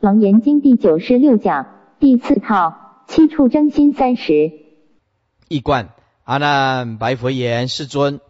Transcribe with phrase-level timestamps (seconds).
[0.00, 4.52] 楞严经第九十六讲第四套七处真心三十。
[5.48, 8.20] 一观阿难白佛言：世尊，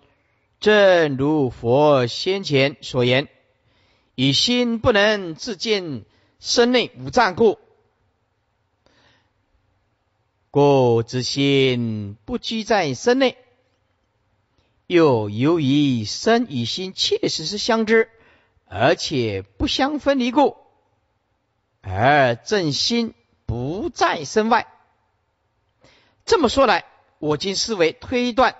[0.60, 3.28] 正如佛先前所言，
[4.14, 6.06] 以心不能自见
[6.40, 7.58] 身内五脏故，
[10.50, 13.36] 故之心不居在身内。
[14.86, 18.08] 又由于身与心切实是相知，
[18.64, 20.56] 而且不相分离故，
[21.80, 23.14] 而正心
[23.46, 24.66] 不在身外。
[26.24, 26.84] 这么说来，
[27.18, 28.56] 我今思维推断，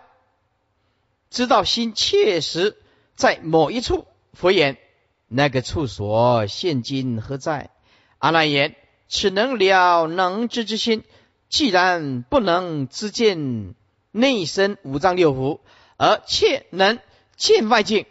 [1.31, 2.77] 知道心切实
[3.15, 4.07] 在某一处。
[4.33, 4.79] 佛言：
[5.27, 7.71] 那个处所现今何在？
[8.19, 8.77] 阿难言：
[9.09, 11.05] 此能了能知之心，
[11.49, 13.75] 既然不能知见
[14.13, 15.61] 内身五脏六腑。
[16.01, 17.01] 而切能
[17.35, 18.07] 见外境，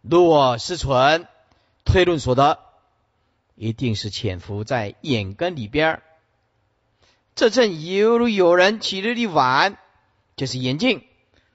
[0.00, 1.28] 若是存
[1.84, 2.58] 推论所得，
[3.58, 6.00] 一定是潜伏在眼根里边
[7.34, 9.76] 这正犹如有人起日的碗，
[10.36, 11.02] 就是眼镜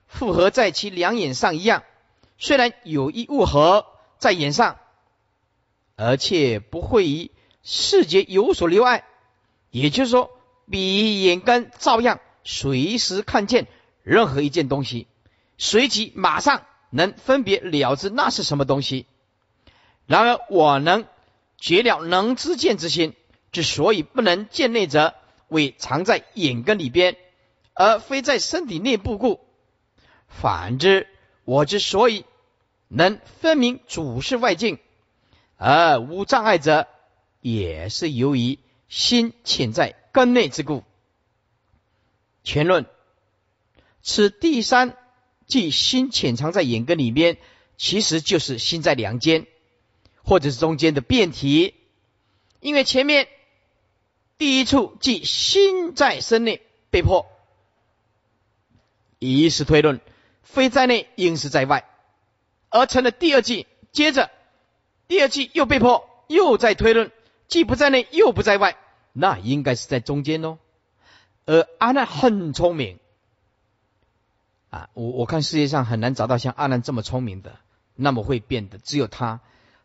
[0.06, 1.82] 复合在其两眼上一样。
[2.36, 3.86] 虽然有一物合
[4.18, 4.78] 在眼上，
[5.96, 7.30] 而且不会以
[7.62, 9.04] 视觉有所留碍，
[9.70, 10.30] 也就是说，
[10.70, 13.66] 比眼根照样随时看见
[14.02, 15.06] 任何一件东西。
[15.56, 19.06] 随即马上能分别了知那是什么东西。
[20.06, 21.06] 然而我能
[21.64, 23.14] 绝了能知见之心，
[23.50, 25.14] 之所以不能见内者，
[25.48, 27.16] 为藏在眼根里边，
[27.72, 29.40] 而非在身体内部故。
[30.28, 31.08] 反之，
[31.46, 32.26] 我之所以
[32.88, 34.78] 能分明主是外境，
[35.56, 36.86] 而无障碍者，
[37.40, 38.58] 也是由于
[38.90, 40.84] 心潜在根内之故。
[42.42, 42.84] 全论，
[44.02, 44.98] 此第三。
[45.46, 47.38] 即心潜藏在眼根里面，
[47.78, 49.46] 其实就是心在两间，
[50.24, 51.74] 或者是中间的变体。
[52.60, 53.28] 因为前面
[54.38, 57.26] 第一处即心在身内被迫，
[59.18, 60.00] 以是推论，
[60.42, 61.88] 非在内应是在外，
[62.70, 63.66] 而成了第二句。
[63.92, 64.30] 接着
[65.06, 67.12] 第二句又被迫，又在推论，
[67.46, 68.76] 既不在内又不在外，
[69.12, 70.58] 那应该是在中间哦。
[71.46, 72.98] 而阿难很聪明。
[74.70, 77.60] 啊，我我看世界上很难找到像阿难这么聪明的，
[77.94, 79.40] 那么会变的只有他。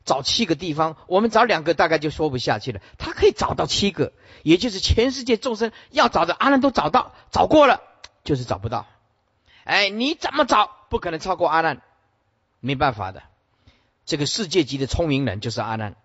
[0.09, 2.81] 找七个地方，我们找两个大概就说不下去了。
[2.97, 4.11] 他可以找到七个，
[4.41, 7.83] 也就是全世界众生要找的阿难都找到，找过了
[8.23, 8.87] 就是找不到。
[9.65, 11.83] 哎，你怎么找不可能超过阿难，
[12.59, 13.21] 没办法的。
[14.03, 15.95] 这个世界级的聪明人就是阿难，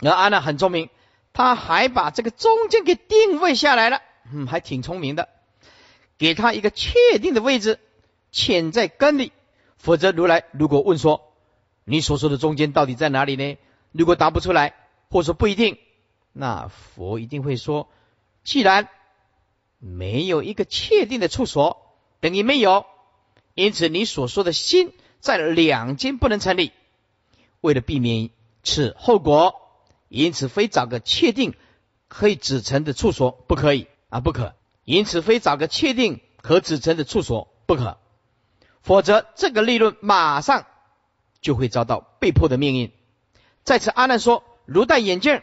[0.00, 0.88] 而阿难很聪明，
[1.32, 4.02] 他还把这个中间给定位下来了，
[4.32, 5.28] 嗯，还挺聪明的。
[6.16, 7.80] 给他一个确定的位置，
[8.30, 9.32] 潜在根里。
[9.78, 11.31] 否则，如来如果问说，
[11.84, 13.58] 你所说的中间到底在哪里呢？
[13.90, 14.74] 如果答不出来，
[15.10, 15.78] 或者说不一定，
[16.32, 17.88] 那佛一定会说，
[18.44, 18.88] 既然
[19.78, 22.86] 没有一个确定的处所，等于没有。
[23.54, 26.72] 因此，你所说的心在两间不能成立。
[27.60, 28.30] 为了避免
[28.62, 29.54] 此后果，
[30.08, 31.54] 因此非找个确定
[32.08, 34.54] 可以指成的处所不可以啊，不可。
[34.84, 37.98] 因此，非找个确定可指称的处所不可，
[38.80, 40.66] 否则这个立论马上
[41.42, 42.90] 就会遭到被迫的命运。
[43.64, 45.42] 在此，阿难说：如戴眼镜，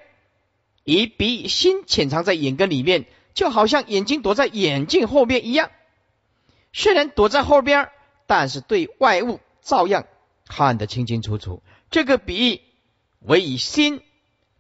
[0.84, 3.06] 以鼻心潜藏在眼根里面，
[3.36, 5.70] 就好像眼睛躲在眼镜后边一样。
[6.74, 7.90] 虽然躲在后边，
[8.26, 10.08] 但是对外物照样
[10.48, 11.62] 看得清清楚楚。
[11.92, 12.62] 这个比喻
[13.20, 14.02] 为以心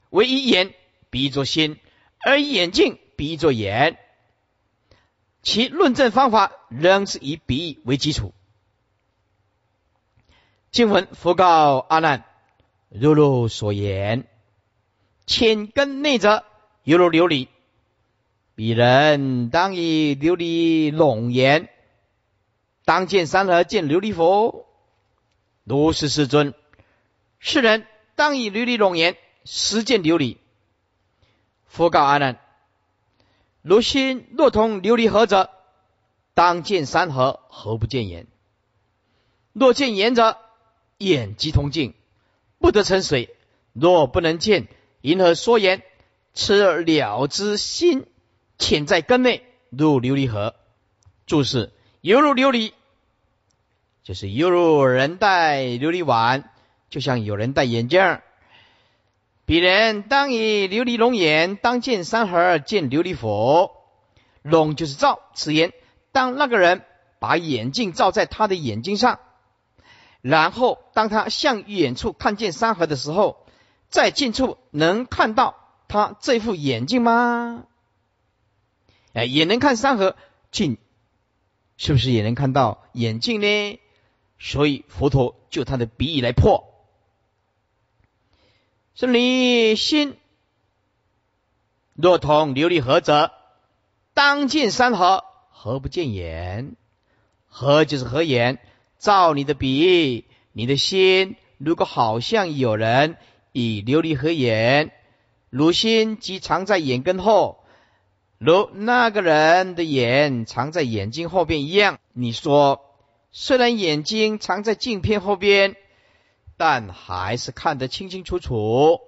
[0.09, 0.73] 为以眼
[1.09, 1.77] 比作心，
[2.19, 3.97] 而以眼镜比作眼。
[5.41, 8.33] 其论证方法仍是以比喻为基础。
[10.71, 12.25] 经文佛告阿难：
[12.89, 14.27] 如如所言，
[15.25, 16.43] 浅根内者
[16.83, 17.47] 犹如琉璃，
[18.53, 21.69] 彼人当以琉璃笼言，
[22.85, 24.67] 当见山河见琉璃佛。
[25.63, 26.53] 如是世尊，
[27.39, 30.37] 世人当以琉璃笼言，实见琉璃。
[31.65, 32.39] 佛告阿难。
[33.63, 35.49] 如心若同琉璃合者，
[36.35, 38.27] 当见山河，何不见眼？
[39.53, 40.37] 若见眼者，
[40.99, 41.93] 眼即通镜，
[42.59, 43.35] 不得成水。
[43.73, 44.67] 若不能见，
[45.01, 45.81] 因何说言？
[46.33, 48.05] 此了之心
[48.57, 50.55] 潜在根内，如琉璃河。
[51.25, 52.73] 注释：犹如琉璃，
[54.03, 56.51] 就是犹如人戴琉璃碗，
[56.89, 58.19] 就像有人戴眼镜。
[59.45, 63.75] 彼人当以琉璃龙眼，当见山河，见琉璃佛。
[64.41, 65.21] 龙就是照。
[65.33, 65.73] 此言，
[66.11, 66.83] 当那个人
[67.19, 69.19] 把眼镜照在他的眼睛上，
[70.21, 73.45] 然后当他向远处看见山河的时候，
[73.89, 75.55] 在近处能看到
[75.87, 77.65] 他这副眼镜吗？
[79.13, 80.15] 哎，也能看山河
[80.51, 80.77] 近，
[81.77, 83.79] 是不是也能看到眼镜呢？
[84.37, 86.65] 所以佛陀就他的鼻翼来破。
[88.95, 90.17] 是你心
[91.93, 93.31] 若同琉璃河者，
[94.13, 96.75] 当见山河，何不见眼？
[97.47, 98.59] 河就是合眼，
[98.99, 103.17] 照你的比喻，你的心如果好像有人
[103.51, 104.91] 以琉璃合眼，
[105.49, 107.63] 如心即藏在眼根后，
[108.37, 111.97] 如那个人的眼藏在眼睛后边一样。
[112.13, 112.81] 你说，
[113.31, 115.75] 虽然眼睛藏在镜片后边。
[116.61, 118.99] 但还是看得清清楚楚。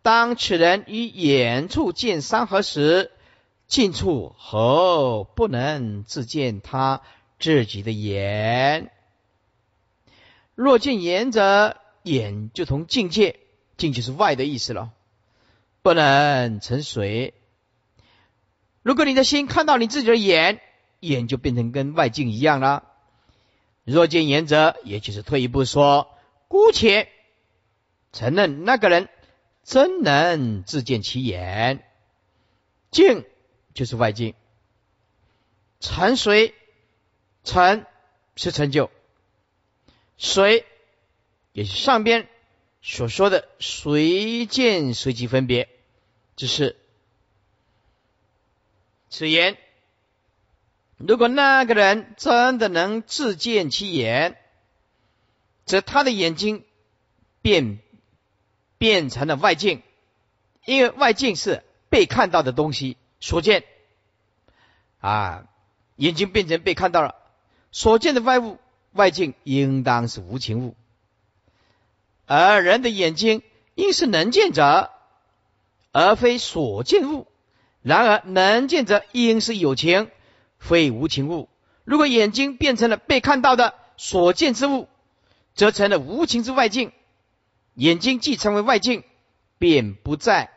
[0.00, 3.10] 当此人于远处见山河时，
[3.66, 7.02] 近处何不能自见他
[7.38, 8.90] 自己的眼？
[10.54, 13.40] 若见眼者，眼就同境界，
[13.76, 14.90] 境就是外的意思了，
[15.82, 17.34] 不能成水。
[18.82, 20.60] 如果你的心看到你自己的眼，
[21.00, 22.84] 眼就变成跟外境一样了。
[23.84, 26.08] 若见眼者，也就是退一步说。
[26.48, 27.08] 姑且
[28.12, 29.08] 承认那个人
[29.64, 31.82] 真能自见其眼，
[32.90, 33.24] 境
[33.72, 34.34] 就是外境，
[35.80, 36.54] 成随
[37.42, 37.86] 成
[38.36, 38.90] 是成就，
[40.24, 40.64] 随
[41.52, 42.28] 也是上边
[42.80, 45.68] 所说的随见随即分别，
[46.36, 46.76] 只是
[49.10, 49.58] 此言。
[50.96, 54.38] 如果那个人真的能自见其眼。
[55.64, 56.64] 则他的眼睛
[57.40, 57.78] 变
[58.78, 59.80] 变成了外境，
[60.64, 63.64] 因为外境是被看到的东西所见
[64.98, 65.46] 啊，
[65.94, 67.14] 眼睛变成被看到了，
[67.70, 68.58] 所见的外物
[68.92, 70.76] 外境应当是无情物，
[72.26, 73.42] 而人的眼睛
[73.74, 74.90] 应是能见者，
[75.92, 77.26] 而非所见物。
[77.82, 80.08] 然而能见者应是有情，
[80.58, 81.48] 非无情物。
[81.84, 84.88] 如果眼睛变成了被看到的所见之物，
[85.54, 86.92] 则成了无情之外境，
[87.74, 89.02] 眼睛既成为外境，
[89.58, 90.50] 便不再，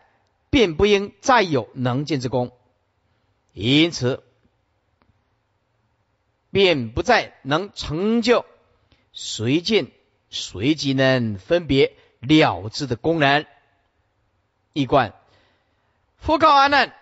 [0.51, 2.51] 便不应再有能见之功，
[3.53, 4.21] 因此，
[6.55, 8.45] 便不再能成就
[9.11, 9.87] 随见
[10.29, 13.45] 随即能分别了之的功能。
[14.71, 15.13] 一观，
[16.17, 16.93] 佛告阿难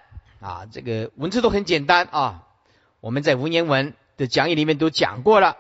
[0.41, 2.47] 啊，这个文字都很简单啊，
[2.99, 5.57] 我们在文言文的讲义里面都讲过了。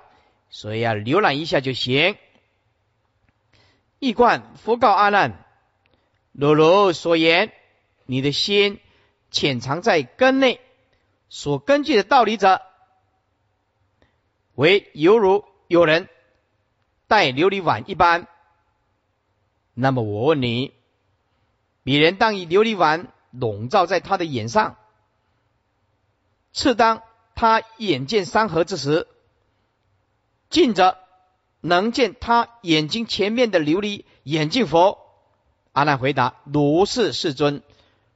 [0.49, 2.15] 所以啊，浏览一下就行。
[3.99, 5.45] 一观佛告阿难：
[6.31, 7.51] 如如所言，
[8.07, 8.79] 你的心
[9.29, 10.59] 潜藏在根内，
[11.29, 12.59] 所根据的道理者，
[14.55, 16.09] 为犹如有人
[17.07, 18.27] 戴琉璃碗一般。
[19.73, 20.73] 那么我问你，
[21.83, 24.77] 鄙人当以琉璃碗笼罩在他的眼上，
[26.51, 27.01] 次当
[27.33, 29.07] 他眼见山河之时。
[30.49, 30.99] 近者
[31.61, 34.99] 能见他眼睛前面的琉璃眼镜佛。
[35.71, 37.63] 阿难回答：如是，世尊。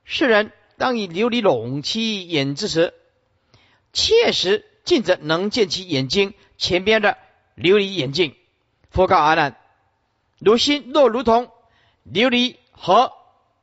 [0.03, 2.93] 世人当以琉璃笼其眼之时，
[3.91, 7.17] 切实近者能见其眼睛前边的
[7.57, 8.35] 琉璃眼镜。
[8.89, 9.57] 佛告阿难：
[10.39, 11.51] 如心若如同
[12.09, 13.11] 琉璃和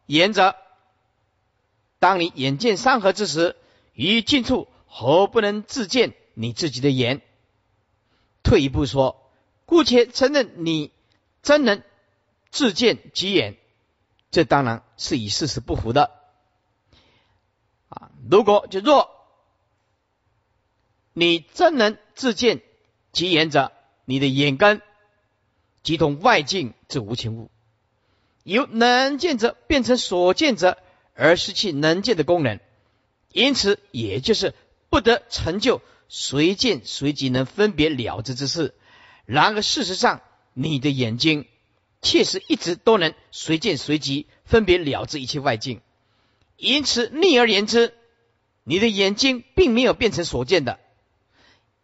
[0.05, 0.55] 眼者，
[1.99, 3.57] 当你眼见山河之时，
[3.95, 7.23] 于近处何不能自见你自己的眼？
[8.43, 9.31] 退一步说，
[9.65, 10.93] 姑且承认你
[11.43, 11.83] 真能
[12.51, 13.57] 自见其眼，
[14.31, 16.11] 这当然是与事实不符的。
[17.89, 19.14] 啊，如果就若
[21.15, 22.61] 你真能自见
[23.13, 23.73] 其眼者，
[24.05, 24.83] 你的眼根
[25.83, 27.51] 即同外境之无情物，
[28.43, 30.77] 由能见者变成所见者，
[31.15, 32.61] 而失去能见的功能，
[33.33, 34.55] 因此也就是
[34.91, 35.81] 不得成就。
[36.07, 38.75] 随见随即能分别了之之事，
[39.25, 40.21] 然而事实上，
[40.53, 41.47] 你的眼睛
[42.03, 45.81] 确实一直都能随见随即分别了之一切外境。
[46.57, 47.95] 因此，逆而言之，
[48.65, 50.79] 你的眼睛并没有变成所见的，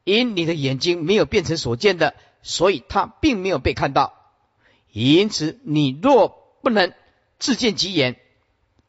[0.04, 4.14] 因你的眼睛没有变成所见的，所以它并没有被看到。
[4.92, 6.28] 因此，你若
[6.62, 6.92] 不能
[7.38, 8.18] 自见其眼，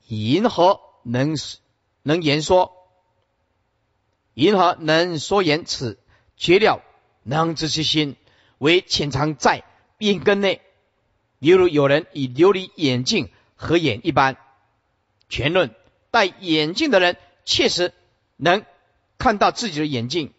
[0.07, 1.35] 银何能
[2.01, 2.73] 能言说？
[4.33, 5.99] 银河能说言此
[6.37, 6.81] 绝了
[7.23, 8.15] 能知其心，
[8.57, 9.63] 为潜藏在
[9.99, 10.61] 眼根内，
[11.39, 14.37] 犹如有人以琉璃眼镜合眼一般。
[15.29, 15.75] 全论
[16.09, 17.93] 戴眼镜的人确实
[18.37, 18.65] 能
[19.17, 20.33] 看到自己的眼镜，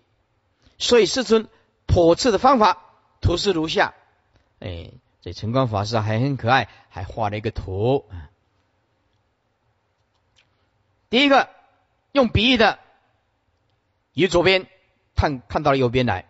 [0.83, 1.49] 所以世尊
[1.87, 2.83] 颇次的方法
[3.21, 3.95] 图示如下：
[4.59, 8.05] 哎，这晨光法师还很可爱，还画了一个图。
[11.09, 11.49] 第一个
[12.11, 12.81] 用比喻的，
[14.13, 14.67] 由左边
[15.15, 16.29] 看看到右边来，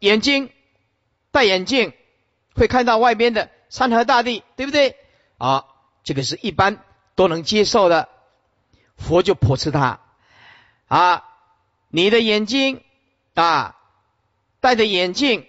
[0.00, 0.50] 眼睛
[1.30, 1.94] 戴眼镜
[2.54, 4.94] 会看到外边的山河大地，对不对？
[5.38, 5.64] 啊，
[6.04, 6.84] 这个是一般
[7.14, 8.10] 都能接受的。
[8.98, 10.00] 佛就破斥他
[10.86, 11.24] 啊，
[11.88, 12.82] 你的眼睛
[13.34, 13.75] 啊，
[14.66, 15.46] 戴着眼镜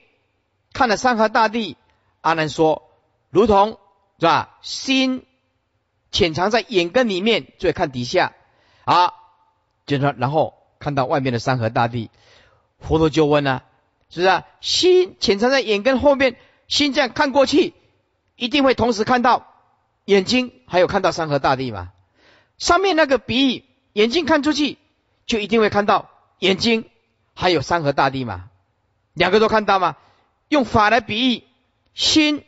[0.73, 1.75] 看了山河大地。
[2.21, 2.83] 阿难说，
[3.31, 3.79] 如同
[4.19, 4.59] 是吧？
[4.61, 5.25] 心
[6.11, 8.33] 潜藏在眼根里面，再看底下。
[8.85, 9.15] 啊，
[9.87, 12.11] 就说，然后看到外面的山河大地，
[12.77, 13.63] 佛陀就问了，
[14.11, 14.43] 是不是？
[14.61, 16.35] 心潜藏在眼根后面，
[16.67, 17.73] 心这样看过去，
[18.35, 19.47] 一定会同时看到
[20.05, 21.91] 眼睛，还有看到山河大地嘛？
[22.59, 24.77] 上面那个鼻，眼睛看出去，
[25.25, 26.07] 就一定会看到
[26.37, 26.87] 眼睛，
[27.33, 28.51] 还有山河大地嘛？
[29.17, 29.97] 两个都看到吗？
[30.47, 31.43] 用法来比喻
[31.93, 32.45] 心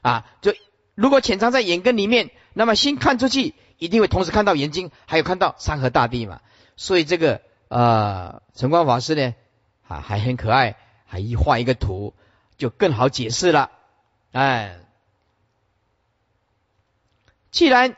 [0.00, 0.54] 啊，就
[0.94, 3.54] 如果潜藏在眼根里面，那么心看出去。
[3.78, 6.40] 一定会同时看到眼睛，还有看到山河大地嘛？
[6.78, 9.34] 所以这个呃，晨光法师呢，
[9.86, 12.14] 啊，还很可爱，还一画一个图，
[12.56, 13.70] 就更好解释了。
[14.32, 14.78] 哎，
[17.50, 17.96] 既然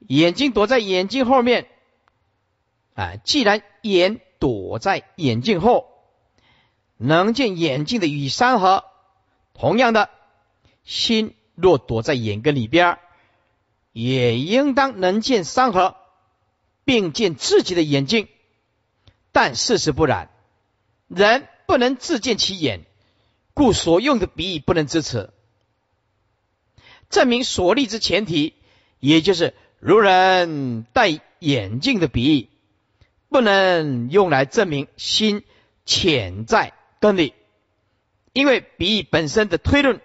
[0.00, 1.68] 眼睛躲在眼睛后面，
[2.94, 5.95] 啊，既然眼躲在眼镜后，
[6.96, 8.84] 能见眼镜的与山河，
[9.54, 10.10] 同样的
[10.84, 12.98] 心若躲在眼根里边
[13.92, 15.96] 也应当能见山河，
[16.84, 18.28] 并见自己的眼睛，
[19.32, 20.30] 但事实不然，
[21.08, 22.84] 人不能自见其眼，
[23.54, 25.30] 故所用的比喻不能支持，
[27.10, 28.54] 证明所立之前提，
[29.00, 32.48] 也就是如人戴眼镜的比喻，
[33.28, 35.42] 不能用来证明心
[35.84, 37.34] 潜在根里，
[38.32, 40.00] 因为比喻本身的推论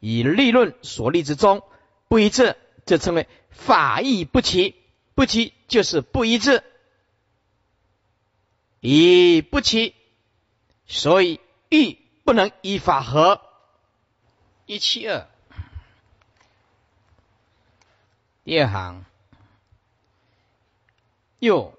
[0.00, 1.62] 与立论所立之中
[2.08, 2.56] 不一致。
[2.86, 4.76] 就称为法义不齐，
[5.16, 6.62] 不齐就是不一致，
[8.78, 9.92] 以不齐，
[10.86, 13.40] 所以义不能依法合。
[14.66, 15.26] 一七二，
[18.44, 19.04] 第二行，
[21.40, 21.76] 又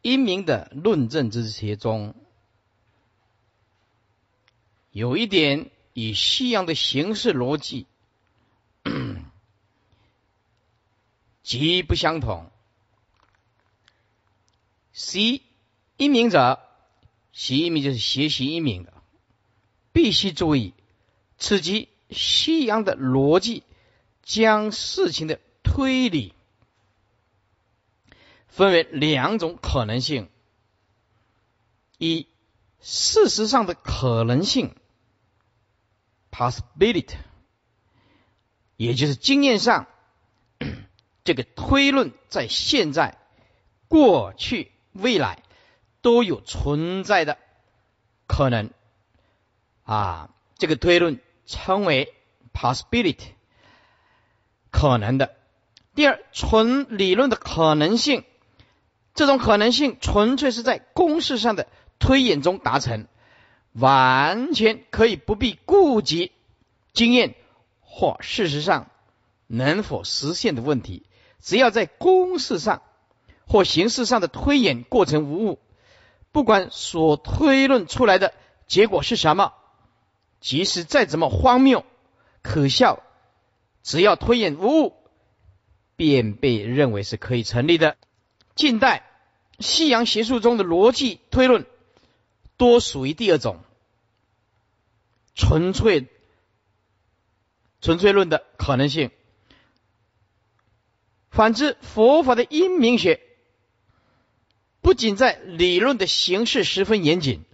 [0.00, 2.14] 英明的论证之学中，
[4.94, 7.88] 有一点与西洋的形式逻辑。
[11.42, 12.48] 极不相同。
[14.92, 15.42] 习
[15.96, 16.60] 一名者，
[17.32, 18.92] 习一名就是学习一名的，
[19.90, 20.74] 必须注意，
[21.38, 23.64] 此即西洋的逻辑，
[24.22, 26.34] 将事情的推理
[28.46, 30.28] 分为两种可能性：
[31.98, 32.28] 一，
[32.80, 34.76] 事实上的可能性
[36.34, 37.14] （possibility），
[38.76, 39.86] 也就是经验上。
[41.22, 43.16] 这个推论在现在、
[43.88, 45.42] 过去、未来
[46.02, 47.38] 都有存在的
[48.26, 48.70] 可能
[49.84, 52.12] 啊，这个推论称为
[52.52, 53.28] possibility，
[54.70, 55.34] 可能的。
[55.94, 58.24] 第二，纯理论的可能性，
[59.14, 63.06] 这种可能性纯粹是在公式上的推演中达成，
[63.74, 66.32] 完全可以不必顾及
[66.92, 67.34] 经验
[67.80, 68.88] 或事实上
[69.46, 71.04] 能否实现的问题。
[71.40, 72.82] 只要在公式上
[73.46, 75.58] 或形式上的推演过程无误，
[76.32, 78.32] 不管所推论出来的
[78.66, 79.52] 结果是什么，
[80.40, 81.84] 即使再怎么荒谬
[82.40, 83.02] 可笑，
[83.82, 84.94] 只要推演无误，
[85.96, 87.96] 便被认为是可以成立的。
[88.54, 89.04] 近代
[89.58, 91.66] 西洋学术中的逻辑推论，
[92.56, 93.60] 多属于第二种，
[95.34, 96.08] 纯粹
[97.80, 99.10] 纯粹论的可能性。
[101.30, 103.20] 反之，佛法的因明学
[104.80, 107.44] 不仅在理论的形式十分严谨，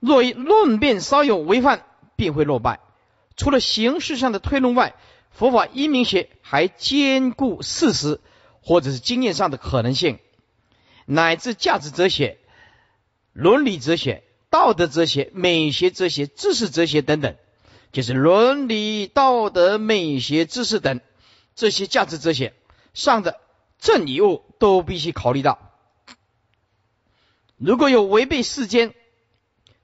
[0.00, 2.80] 若一论辩稍有违犯，便会落败。
[3.36, 4.96] 除了形式上的推论外，
[5.30, 8.20] 佛法因明学还兼顾事实
[8.60, 10.18] 或者是经验上的可能性，
[11.06, 12.38] 乃至价值哲学、
[13.40, 17.36] 伦理哲学、道德哲学、美学哲学、知识哲学等等，
[17.90, 21.00] 就是伦理、道德、美学、知识等。
[21.54, 22.52] 这些价值哲学
[22.92, 23.40] 上的
[23.78, 25.58] 正与误都必须考虑到。
[27.56, 28.94] 如果有违背世间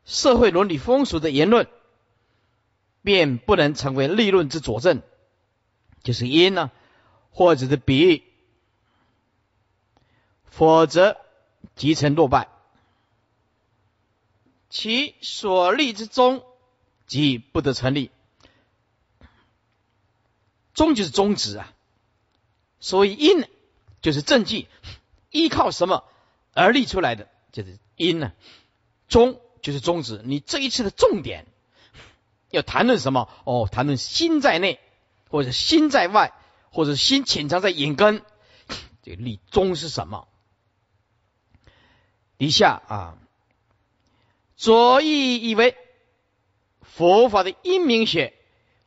[0.04, 1.66] 社会伦理风俗的言论，
[3.02, 5.00] 便不能成为立论之佐证，
[6.02, 6.70] 就是因呢，
[7.30, 8.22] 或者是比喻，
[10.44, 11.16] 否则
[11.74, 12.48] 即成落败。
[14.76, 16.44] 其所立之中
[17.06, 18.10] 即不得成立。
[20.74, 21.72] 宗就是宗旨啊。
[22.78, 23.48] 所以因
[24.02, 24.68] 就是证据，
[25.30, 26.04] 依靠什么
[26.52, 28.34] 而立出来的，就是因呢。
[29.08, 31.46] 宗就是宗旨，你这一次的重点
[32.50, 33.30] 要谈论什么？
[33.44, 34.78] 哦，谈论心在内，
[35.30, 36.34] 或者心在外，
[36.70, 38.22] 或者心潜藏在眼根。
[39.02, 40.28] 这个立宗是什么？
[42.36, 43.18] 底下啊，
[44.56, 45.76] 左翼以为
[46.80, 48.32] 佛法的因明学，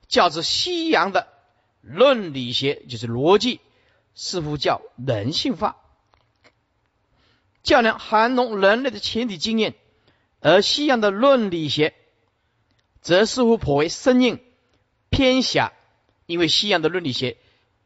[0.07, 1.27] 较之西洋的
[1.81, 3.59] 论理学，就是逻辑，
[4.15, 5.77] 似乎叫人性化，
[7.61, 9.73] 较量含浓人类的前提经验；
[10.39, 11.93] 而西洋的论理学，
[13.01, 14.39] 则似乎颇为生硬
[15.09, 15.71] 偏狭，
[16.25, 17.37] 因为西洋的论理学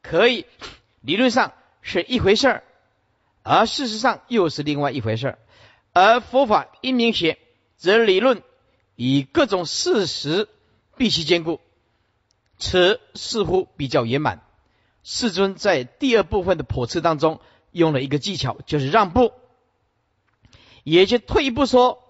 [0.02, 0.46] 可以
[1.02, 2.64] 理论上是一回事儿，
[3.44, 5.40] 而事实上又是另外一回事儿。
[5.92, 7.38] 而佛法因明学
[7.84, 8.44] 则理论
[8.96, 10.48] 以各种事实
[10.96, 11.60] 必须兼顾，
[12.58, 14.42] 此似乎比较圆满。
[15.04, 19.34] 世尊在第二部分的剖斥当中用了一个技巧，就是让步，
[20.86, 22.02] 也就退一步说，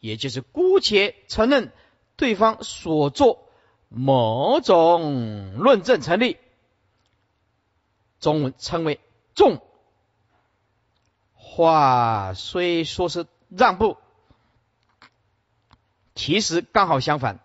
[0.00, 1.70] 也就是姑且承认
[2.16, 3.48] 对方所做
[3.88, 6.38] 某种论证成立，
[8.18, 8.98] 中文称为
[9.36, 9.62] 重。
[11.34, 13.96] 话虽说是让步，
[16.16, 17.38] 其实刚好相反，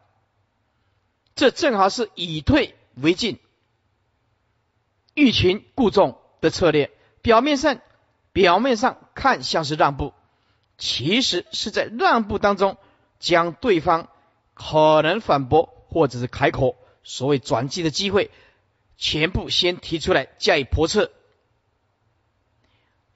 [1.35, 3.37] 这正好是以退为进、
[5.13, 6.89] 欲擒故纵的策略。
[7.21, 7.79] 表面上，
[8.31, 10.13] 表面上看像是让步，
[10.77, 12.77] 其实是在让步当中
[13.19, 14.07] 将对方
[14.55, 18.31] 可能反驳或者是开口所谓转机的机会，
[18.97, 21.11] 全部先提出来加以驳斥。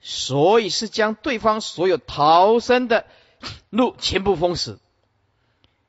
[0.00, 3.06] 所以是将对方所有逃生的
[3.70, 4.78] 路全部封死，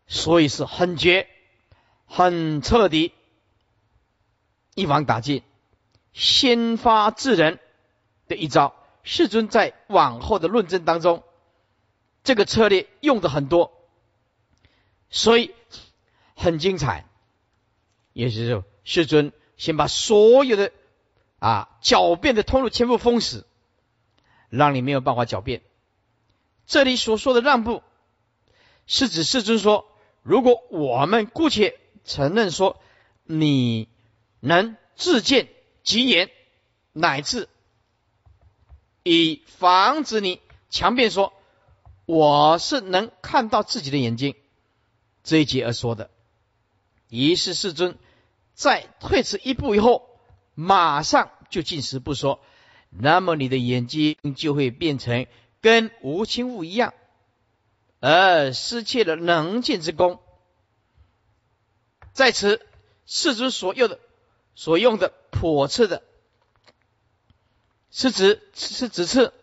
[0.08, 1.28] 所以是很绝、
[2.06, 3.14] 很彻底，
[4.74, 5.44] 一网打尽、
[6.14, 7.60] 先发制人
[8.28, 8.74] 的一招。
[9.04, 11.24] 世尊在往后的论证当中，
[12.24, 13.72] 这个策略用的很多，
[15.10, 15.54] 所以
[16.36, 17.06] 很精彩。
[18.14, 20.72] 也就是世尊先把所有的
[21.40, 23.46] 啊狡辩的通路全部封死。
[24.50, 25.62] 让你没有办法狡辩。
[26.66, 27.84] 这里所说的让步，
[28.86, 29.86] 是指世尊说，
[30.28, 32.82] 如果我们姑且承认说，
[33.24, 33.88] 你
[34.42, 35.48] 能自见
[35.84, 36.30] 吉言，
[36.92, 37.48] 乃至
[39.04, 41.32] 以防止你强辩说
[42.06, 44.36] 我是能看到自己的眼睛，
[45.24, 46.10] 这一节而说的。
[47.10, 47.98] 于是世尊
[48.54, 50.10] 在退迟一步以后，
[50.56, 52.42] 马上就进食不说。
[52.90, 55.26] 那么你的眼睛就会变成
[55.62, 56.94] 跟无情物一样，
[58.00, 60.20] 而失去了能见之功。
[62.14, 62.66] 在此，
[63.06, 64.00] 世尊所用的
[64.56, 66.04] 所用的破斥的，
[67.92, 69.34] 是指是指次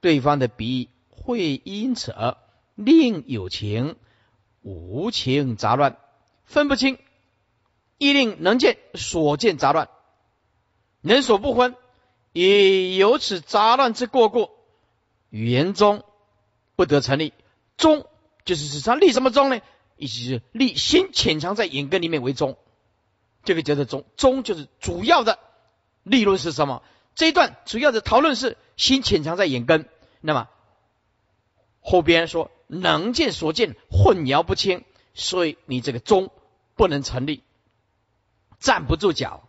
[0.00, 2.36] 对方的鼻会因此而
[2.74, 3.96] 另有情
[4.62, 5.98] 无情杂乱
[6.44, 6.98] 分不清，
[7.98, 9.88] 亦令能见所见杂乱，
[11.00, 11.74] 人所不分。
[12.32, 14.50] 以由此杂乱之过故，
[15.30, 16.04] 语言中
[16.76, 17.32] 不得成立。
[17.76, 18.06] 中
[18.44, 19.60] 就是指上立什么中呢？
[19.96, 22.56] 意思是立心潜藏在眼根里面为中，
[23.44, 24.04] 这个叫做中。
[24.16, 25.38] 中就是主要的
[26.02, 26.82] 立论是什么？
[27.14, 29.88] 这一段主要的讨论是心潜藏在眼根。
[30.20, 30.48] 那么
[31.80, 34.84] 后边说能见所见混淆不清，
[35.14, 36.30] 所以你这个中
[36.74, 37.42] 不能成立，
[38.60, 39.48] 站不住脚。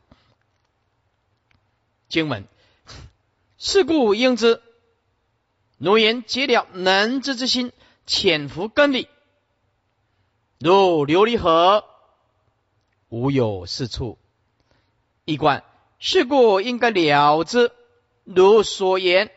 [2.07, 2.47] 经文。
[3.59, 4.61] 是故应知，
[5.77, 7.71] 如言结了能知之心，
[8.05, 9.07] 潜伏根里，
[10.59, 11.85] 如琉璃河，
[13.09, 14.17] 无有是处。
[15.25, 15.63] 一观，
[15.99, 17.71] 是故应该了之。
[18.23, 19.31] 如所言，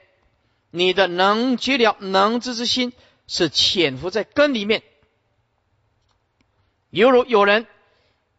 [0.71, 2.93] 你的能结了能知之心，
[3.27, 4.83] 是潜伏在根里面，
[6.89, 7.67] 犹如有人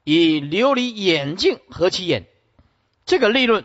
[0.03, 2.25] 以琉璃眼镜合其眼，
[3.05, 3.63] 这个立论。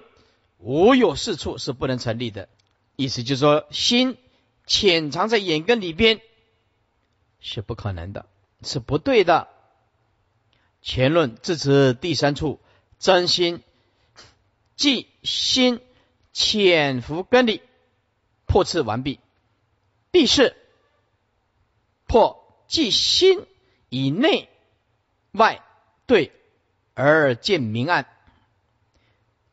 [0.58, 2.48] 无有是处是不能成立的，
[2.96, 4.16] 意思就是说，心
[4.66, 6.20] 潜藏在眼根里边
[7.40, 8.26] 是不可能的，
[8.62, 9.48] 是不对的。
[10.82, 12.60] 前论至此第三处，
[12.98, 13.62] 真心
[14.74, 15.80] 即心
[16.32, 17.62] 潜伏根里
[18.46, 19.20] 破斥完毕。
[20.12, 20.56] 第四
[22.06, 23.46] 破即心
[23.88, 24.48] 以内
[25.32, 25.62] 外
[26.06, 26.32] 对
[26.94, 28.06] 而见明暗。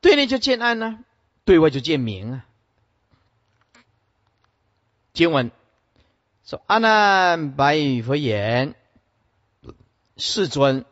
[0.01, 0.99] 对内就见暗呢，
[1.45, 2.45] 对外就见明啊。
[5.13, 5.51] 经文
[6.43, 8.73] 说：“阿难白佛言，
[10.17, 10.85] 世尊，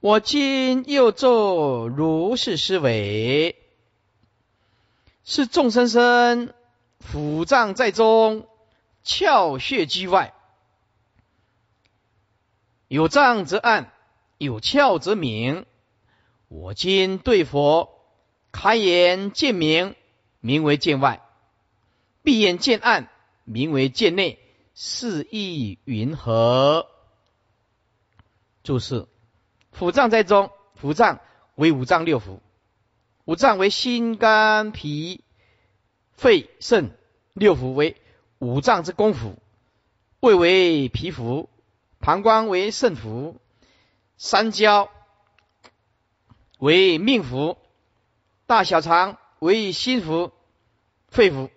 [0.00, 3.54] 我今又作如是思维：
[5.24, 6.54] 是众生生，
[7.12, 8.48] 腑脏在中，
[9.04, 10.32] 窍穴居外。
[12.88, 13.92] 有脏则暗，
[14.38, 15.66] 有窍则明。
[16.48, 17.90] 我今对佛
[18.52, 19.94] 开眼见明，
[20.40, 21.20] 名为见外；
[22.22, 23.10] 闭眼见暗，
[23.48, 24.38] 名为见内。
[24.80, 26.86] 是意云何？
[28.62, 29.08] 注释：
[29.76, 31.18] 腑脏在中，腑脏
[31.56, 32.38] 为五脏六腑，
[33.24, 35.24] 五脏为心、肝、脾、
[36.12, 36.96] 肺、肾，
[37.32, 37.96] 六腑为
[38.38, 39.34] 五脏之公腑，
[40.20, 41.48] 胃为脾腑，
[41.98, 43.34] 膀胱为肾腑，
[44.16, 44.88] 三焦
[46.58, 47.56] 为命腑，
[48.46, 50.30] 大小肠为心腑，
[51.08, 51.50] 肺腑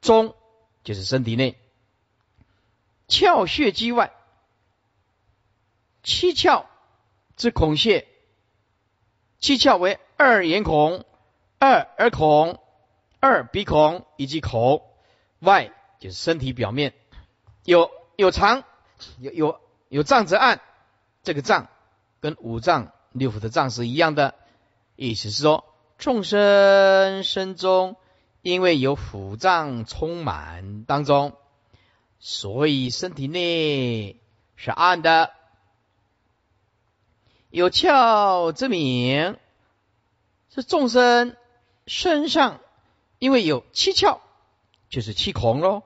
[0.00, 0.36] 中
[0.84, 1.58] 就是身体内。
[3.08, 4.12] 窍穴肌外，
[6.02, 6.66] 七窍
[7.36, 8.06] 之孔穴，
[9.40, 11.04] 七窍为二眼孔、
[11.58, 12.60] 二耳孔、
[13.18, 14.96] 二鼻孔以及口
[15.40, 16.94] 外，就是身体表面。
[17.64, 18.62] 有有长，
[19.18, 20.60] 有有有脏则暗，
[21.22, 21.68] 这个脏
[22.20, 24.34] 跟五脏六腑的脏是一样的，
[24.94, 25.64] 意思是说，
[25.98, 27.96] 众生身中
[28.42, 31.36] 因为有腑脏充满当中。
[32.22, 34.20] 所以身体内
[34.54, 35.32] 是暗的，
[37.48, 39.38] 有窍之名
[40.54, 41.34] 是众生
[41.86, 42.60] 身上，
[43.18, 44.20] 因为有七窍，
[44.90, 45.82] 就是七孔喽，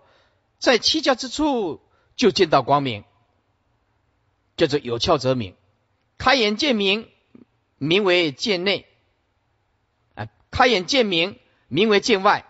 [0.59, 1.81] 在七窍之处
[2.17, 3.05] 就见到光明，
[4.57, 5.55] 叫做有窍则明。
[6.19, 7.09] 开眼见明，
[7.79, 8.87] 名为见内；
[10.17, 12.45] 啊，开眼见明，名为见外。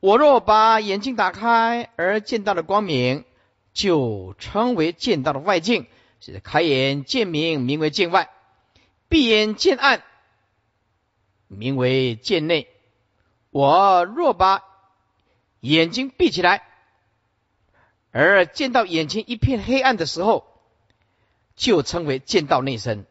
[0.00, 3.24] 我若把眼睛打开而见到了光明，
[3.72, 5.86] 就称为见到了外境，
[6.20, 8.28] 是开眼见明，名为见外；
[9.08, 10.02] 闭眼见暗，
[11.48, 12.68] 名为见内。
[13.50, 14.62] 我若把
[15.60, 16.62] 眼睛闭起来，
[18.10, 20.46] 而见到眼前一片黑暗的时候，
[21.56, 23.06] 就称为见到内身。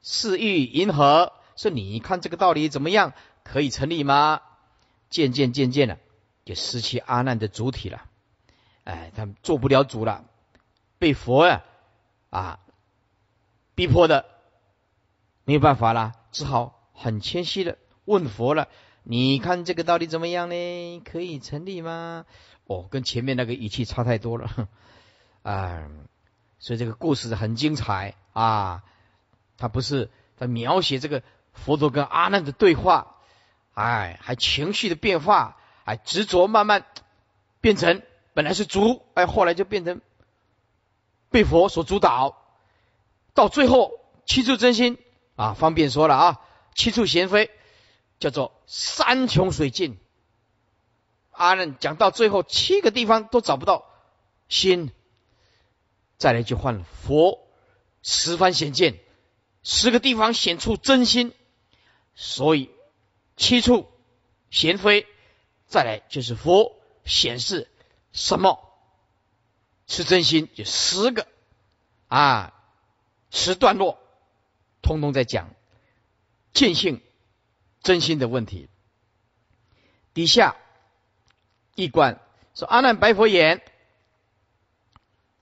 [0.00, 3.12] 是欲银河说：“你看这个道理怎么样？
[3.44, 4.40] 可以成立吗？”
[5.08, 5.98] 渐渐渐渐的。
[6.44, 8.02] 就失去阿难的主体了，
[8.84, 10.26] 哎，他们做不了主了，
[10.98, 11.62] 被佛呀
[12.28, 12.60] 啊
[13.74, 14.26] 逼迫的
[15.44, 18.68] 没有办法了，只好很谦虚的问佛了
[19.04, 21.00] ：“你看这个道理怎么样呢？
[21.02, 22.26] 可以成立吗？”
[22.68, 24.68] 哦，跟前面那个语气差太多了，
[25.44, 25.88] 啊，
[26.58, 28.84] 所以这个故事很精彩啊，
[29.56, 31.22] 他不是在描写这个
[31.54, 33.16] 佛陀跟阿难的对话，
[33.74, 35.56] 哎，还情绪的变化。
[35.84, 36.86] 哎，执着慢慢
[37.60, 38.00] 变成
[38.32, 40.00] 本来是主，哎，后来就变成
[41.30, 42.42] 被佛所主导，
[43.34, 44.98] 到最后七处真心
[45.36, 46.40] 啊，方便说了啊，
[46.74, 47.50] 七处贤妃
[48.18, 49.98] 叫做山穷水尽。
[51.32, 53.84] 阿难讲到最后七个地方都找不到
[54.48, 54.90] 心，
[56.16, 57.46] 再来就换了佛
[58.02, 58.98] 十番显见，
[59.62, 61.34] 十个地方显出真心，
[62.14, 62.70] 所以
[63.36, 63.88] 七处
[64.50, 65.06] 贤妃。
[65.66, 67.68] 再来就是佛显示
[68.12, 68.60] 什么
[69.88, 71.26] 是真心，就十个
[72.06, 72.54] 啊，
[73.30, 73.98] 十段落，
[74.82, 75.52] 通通在讲
[76.52, 77.02] 见性
[77.82, 78.68] 真心的问题。
[80.12, 80.56] 底下
[81.74, 82.20] 一关
[82.54, 83.60] 说：“阿难白佛言：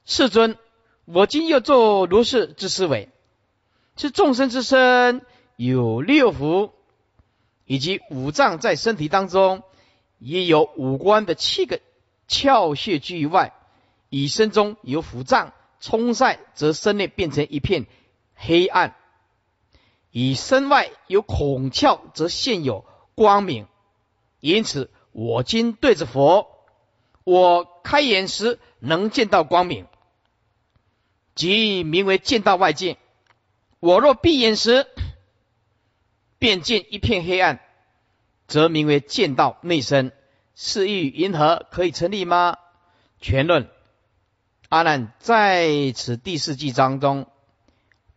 [0.06, 0.56] 世尊，
[1.04, 3.10] 我今又作如是之思维，
[3.96, 5.26] 是众生之身
[5.56, 6.72] 有六福
[7.72, 9.62] 以及五脏在身体当中。”
[10.24, 11.80] 也有五官的七个
[12.28, 13.52] 窍穴居于外，
[14.08, 17.86] 以身中有腑脏冲晒，则身内变成一片
[18.36, 18.94] 黑暗；
[20.12, 22.84] 以身外有孔窍，则现有
[23.16, 23.66] 光明。
[24.38, 26.46] 因此，我今对着佛，
[27.24, 29.86] 我开眼时能见到光明，
[31.34, 32.94] 即名为见到外界；
[33.80, 34.86] 我若闭眼时，
[36.42, 37.60] 便见一片黑暗。
[38.48, 40.12] 则名为见道内身，
[40.56, 42.58] 是欲银河可以成立吗？
[43.20, 43.70] 全论
[44.68, 47.28] 阿难在此第四季章中，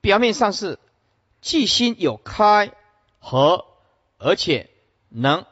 [0.02, 0.80] 表面上是
[1.40, 2.72] 既心有开
[3.20, 3.68] 合，
[4.18, 4.72] 而且
[5.10, 5.46] 能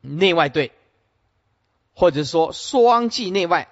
[0.00, 0.72] 内外对，
[1.92, 3.68] 或者说双即内外，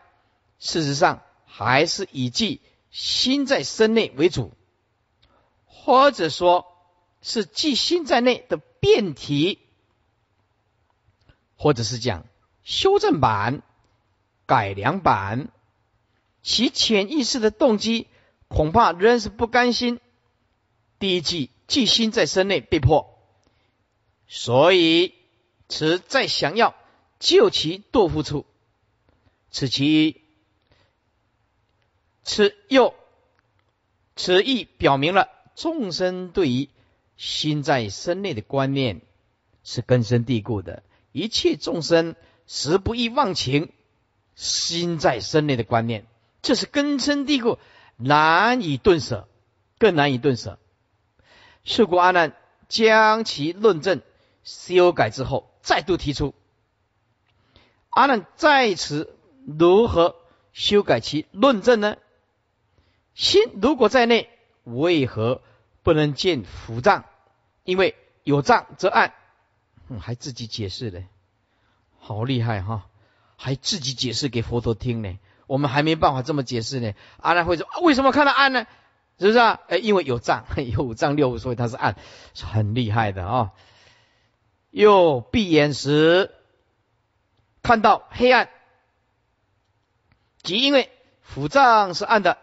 [0.59, 4.53] 事实上还是以即心在身内为主，
[5.65, 6.78] 或者说
[7.23, 9.61] 是即心在内的变体。
[11.57, 12.25] 或者是讲
[12.63, 13.63] 修正版、
[14.47, 15.51] 改良版，
[16.41, 18.07] 其潜意识的动机
[18.47, 19.99] 恐怕仍是不甘心
[21.01, 23.19] 第一季即心在身内被迫，
[24.29, 25.15] 所以
[25.69, 26.77] 此在想要
[27.19, 28.47] 救其堕夫处，
[29.51, 30.23] 此其
[32.23, 32.95] 此又
[34.15, 36.69] 此意表明了众生对于
[37.19, 39.03] 心在身内的观念
[39.63, 43.71] 是根深蒂固的，一切众生实不易忘情
[44.35, 46.07] 心在身内的观念，
[46.41, 47.59] 这是根深蒂固，
[47.97, 49.29] 难以顿舍，
[49.79, 50.59] 更难以顿舍。
[51.65, 52.35] 是故阿难
[52.69, 54.01] 将其论证
[54.45, 56.35] 修改之后，再度提出：
[57.91, 60.15] 阿难在此如何
[60.53, 61.97] 修改其论证呢？
[63.15, 64.31] 心如果在内，
[64.63, 65.43] 为何
[65.89, 67.07] 不能见腑脏？
[67.65, 69.15] 因为有脏则暗。
[69.99, 71.03] 还自己解释呢，
[71.99, 72.89] 好厉害哈！
[73.37, 75.19] 还自己解释给佛陀听呢。
[75.47, 76.93] 我们还没办法这么解释呢。
[77.17, 78.67] 阿难会说：为什么看到暗呢？
[79.19, 79.61] 是不是啊？
[79.69, 81.97] 哎，因为有障， 有五脏六腑，所以它是暗，
[82.35, 83.53] 是很厉害的啊。
[84.71, 86.35] 又闭眼时
[87.63, 88.51] 看到黑暗，
[90.43, 90.93] 即因为
[91.35, 92.37] 腑脏是暗的，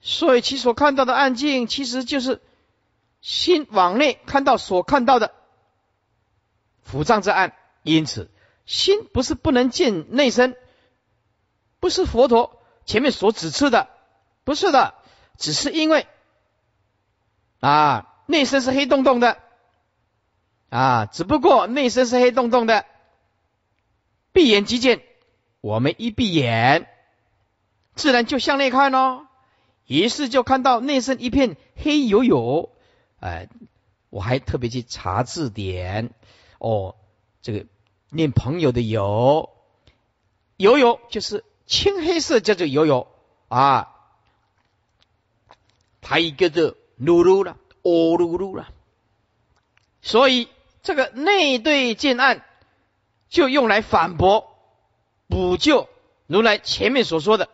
[0.00, 2.40] 所以其所看到的暗境，其实就是
[3.20, 5.32] 心往内看到所看到的
[6.90, 7.54] 腑脏之暗。
[7.82, 8.30] 因此，
[8.66, 10.56] 心不是不能见内身，
[11.80, 13.88] 不是佛陀前面所指示的，
[14.44, 14.94] 不是的。
[15.36, 16.08] 只是因为
[17.60, 19.38] 啊，内身是黑洞洞的
[20.68, 22.84] 啊，只不过内身是黑洞洞的，
[24.32, 25.02] 闭眼即见。
[25.60, 26.88] 我们一闭眼，
[27.94, 29.27] 自然就向内看哦，
[29.88, 32.68] 于是就看到内身一片黑黝黝。
[33.18, 33.48] 哎，
[34.10, 36.10] 我还特别去查字典
[36.58, 36.94] 哦，
[37.42, 37.66] 这个
[38.10, 39.50] 念朋友的友，
[40.58, 43.06] 黝黝就是青黑色，叫做黝黝
[43.48, 43.94] 啊。
[46.00, 48.68] 还一个字噜噜了，哦噜噜了，
[50.00, 50.48] 所以
[50.82, 52.44] 这个内对见暗，
[53.28, 54.56] 就用来反驳、
[55.26, 55.86] 补救
[56.26, 57.50] 如来前面所说的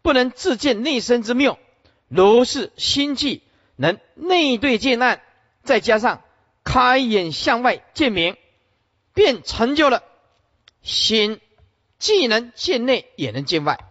[0.00, 1.58] 不能自见内身之妙。
[2.14, 3.42] 如是心气
[3.76, 5.22] 能内对见暗，
[5.62, 6.22] 再加上
[6.62, 8.36] 开眼向外见明，
[9.14, 10.04] 便成就了
[10.82, 11.40] 心
[11.98, 13.82] 既能见内，也能见外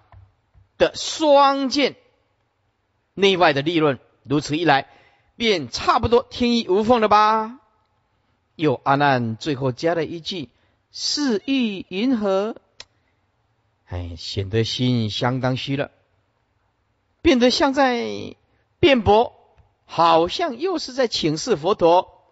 [0.78, 1.96] 的双见。
[3.16, 4.88] 内外的利润，如此一来，
[5.36, 7.60] 便差不多天衣无缝了吧？
[8.56, 10.50] 有阿难最后加了一句
[10.94, 12.56] ：“是欲云何？”
[13.90, 15.90] 哎，显得心相当虚了，
[17.22, 18.36] 变得像在
[18.80, 19.36] 辩驳，
[19.86, 22.24] 好像又是在请示佛陀，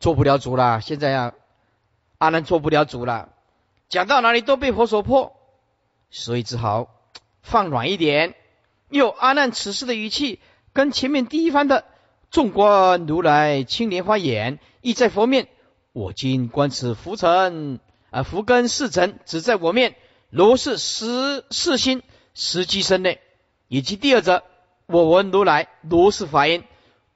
[0.00, 0.80] 做不了主了。
[0.80, 1.34] 现在呀，
[2.18, 3.28] 阿难做不了主了，
[3.88, 5.36] 讲到哪里都被佛所破，
[6.10, 6.88] 所以只好
[7.42, 8.34] 放软一点。
[8.88, 10.40] 又阿难此时的语气，
[10.72, 11.84] 跟前面第一番的
[12.30, 15.48] “纵观如来青莲花眼，亦在佛面，
[15.92, 19.96] 我今观此浮尘啊，浮根是尘，只在我面，
[20.30, 22.02] 如是实是心
[22.32, 23.20] 实机身内。”
[23.72, 24.44] 以及第二则
[24.84, 26.62] “我闻如来如是法音，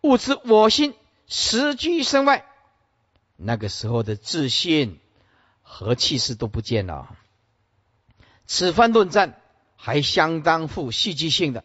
[0.01, 0.95] 悟知我心
[1.27, 2.47] 实居身外”，
[3.37, 4.99] 那个时候的自信
[5.61, 7.15] 和气势都不见了。
[8.47, 9.39] 此番论战。
[9.79, 11.63] 还相当富戏剧性的，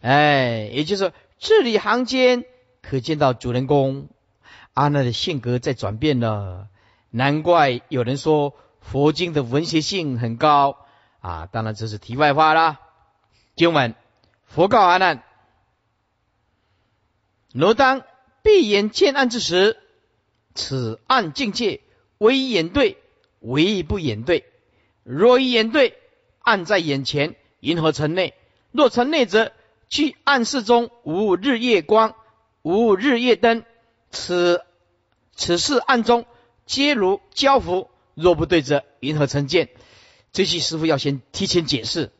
[0.00, 2.44] 哎，也就是字里行间
[2.82, 4.08] 可见到主人公
[4.74, 6.68] 阿难的性格在转变了。
[7.10, 10.76] 难怪有人说佛经的文学性很高
[11.20, 11.48] 啊！
[11.50, 12.80] 当然这是题外话啦。
[13.56, 13.94] 经文：
[14.44, 15.24] 佛告阿难：
[17.54, 18.02] 若当
[18.42, 19.78] 闭眼见暗之时，
[20.54, 21.80] 此暗境界
[22.18, 22.98] 唯眼对，
[23.40, 24.44] 唯不眼对。
[25.04, 25.98] 若一眼对。
[26.40, 28.34] 暗在眼前，银河城内。
[28.72, 29.50] 若城内则，
[29.88, 32.14] 居暗室中无日月光，
[32.62, 33.64] 无日月灯。
[34.10, 34.62] 此
[35.34, 36.24] 此事暗中
[36.66, 37.90] 皆如交符。
[38.14, 39.70] 若不对则，银河成见？
[40.32, 42.12] 这句师傅要先提前解释。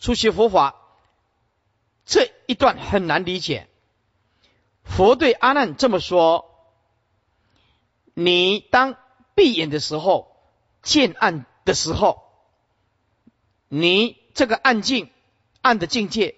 [0.00, 0.74] 出席佛法
[2.04, 3.68] 这一段很难理解。
[4.82, 6.50] 佛对阿难这么说：
[8.14, 8.96] 你当
[9.34, 10.34] 闭眼的时候，
[10.82, 12.24] 见暗的时候。
[13.72, 15.10] 你这个暗境、
[15.60, 16.34] 暗的境界，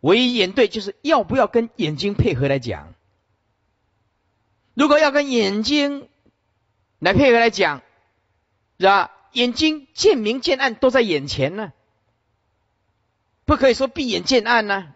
[0.00, 2.94] 唯一眼对，就是要不要跟眼睛配合来讲？
[4.74, 6.08] 如果要跟眼睛
[6.98, 7.82] 来配合来讲，
[8.80, 9.12] 是吧？
[9.30, 11.72] 眼睛见明见暗都在眼前呢，
[13.46, 14.92] 不可以说闭眼见暗呢。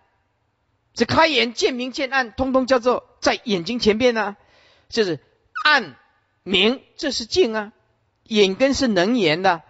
[0.93, 4.37] 只开眼见明见暗，通通叫做在眼睛前边呢，
[4.89, 5.21] 就是
[5.65, 5.97] 暗
[6.43, 7.73] 明，这是静啊。
[8.25, 9.63] 眼根是能言的，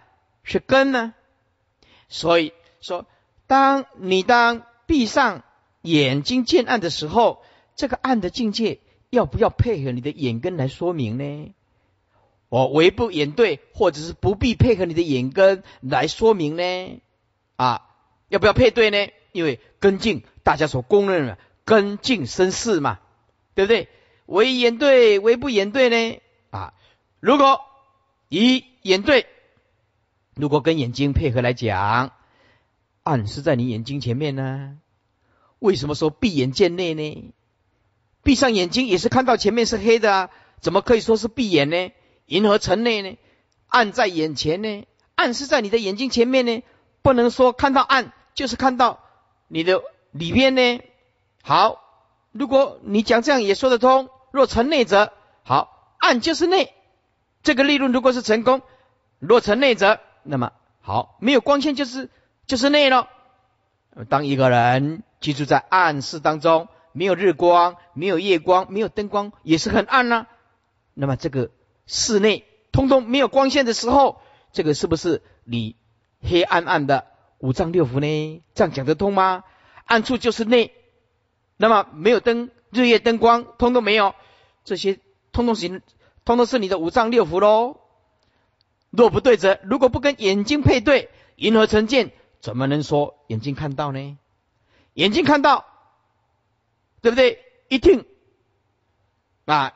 [0.43, 1.13] 是根呢。
[2.09, 3.05] 所以说，
[3.47, 5.43] 当你当闭上
[5.81, 7.43] 眼睛见暗的时候，
[7.75, 11.53] 这个暗的境界要不要配合你的眼根来说明呢？
[12.49, 17.01] 我唯不眼对，或者是不必配合你的眼根来说明呢？
[17.55, 17.89] 啊，
[18.31, 19.11] 要不要配对呢？
[19.33, 22.99] 因为根境大家所公认的根境生事嘛，
[23.55, 23.89] 对不对？
[24.25, 26.21] 唯眼对，唯不眼对呢？
[26.49, 26.73] 啊，
[27.19, 27.59] 如果
[28.29, 29.27] 以眼对，
[30.33, 32.13] 如果跟眼睛配合来讲，
[33.03, 34.77] 暗是在你眼睛前面呢？
[35.59, 37.33] 为什么说闭眼见内呢？
[38.23, 40.29] 闭上眼睛也是看到前面是黑的啊，
[40.61, 41.91] 怎么可以说是闭眼呢？
[42.27, 43.17] 银河城内呢？
[43.67, 44.85] 暗在眼前呢？
[45.15, 46.63] 暗是在你的眼睛前面呢？
[47.01, 48.99] 不能说看到暗就是看到
[49.47, 50.81] 你的里边呢？
[51.43, 51.81] 好，
[52.31, 54.09] 如果你讲这样也说得通。
[54.31, 55.11] 若成内则
[55.43, 56.73] 好，暗就是内。
[57.43, 58.61] 这个利润如果是成功，
[59.19, 62.09] 若成内则，那么好，没有光线就是
[62.47, 63.09] 就是内了。
[64.09, 65.03] 当一个人。
[65.21, 70.25] 居住在暗室当中，没有日光，没有夜光，没有灯光，也是很暗呢。
[70.95, 71.51] 那么这个
[71.85, 74.19] 室内通通没有光线的时候，
[74.51, 75.75] 这个是不是你
[76.23, 77.05] 黑暗暗的
[77.41, 78.43] 五脏六腑呢？
[78.53, 79.43] 这样讲得通吗？
[79.85, 80.73] 暗处就是内，
[81.57, 84.15] 那么没有灯，日夜灯光通通没有，
[84.63, 84.99] 这些
[85.31, 85.81] 通通行，
[86.23, 87.77] 通通是你的五脏六腑喽。
[88.91, 94.17] 若不对则，如果不跟眼睛配对，银河成见，怎么能说眼睛看到呢？
[94.93, 95.65] 眼睛看到，
[97.01, 97.43] 对不对？
[97.69, 98.05] 一定
[99.45, 99.73] 啊，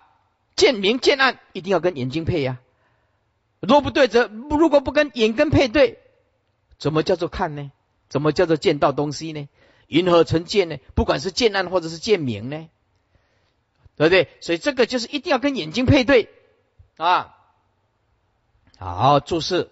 [0.55, 2.59] 见明见暗，一定要跟眼睛配呀。
[3.59, 5.99] 若不对，则如果不跟眼根配对，
[6.77, 7.71] 怎么叫做看呢？
[8.07, 9.49] 怎么叫做见到东西呢？
[9.87, 10.77] 云何成见呢？
[10.93, 12.69] 不管是见暗或者是见明呢，
[13.95, 14.29] 对不对？
[14.41, 16.29] 所以这个就是一定要跟眼睛配对
[16.97, 17.35] 啊。
[18.77, 19.69] 好，注释。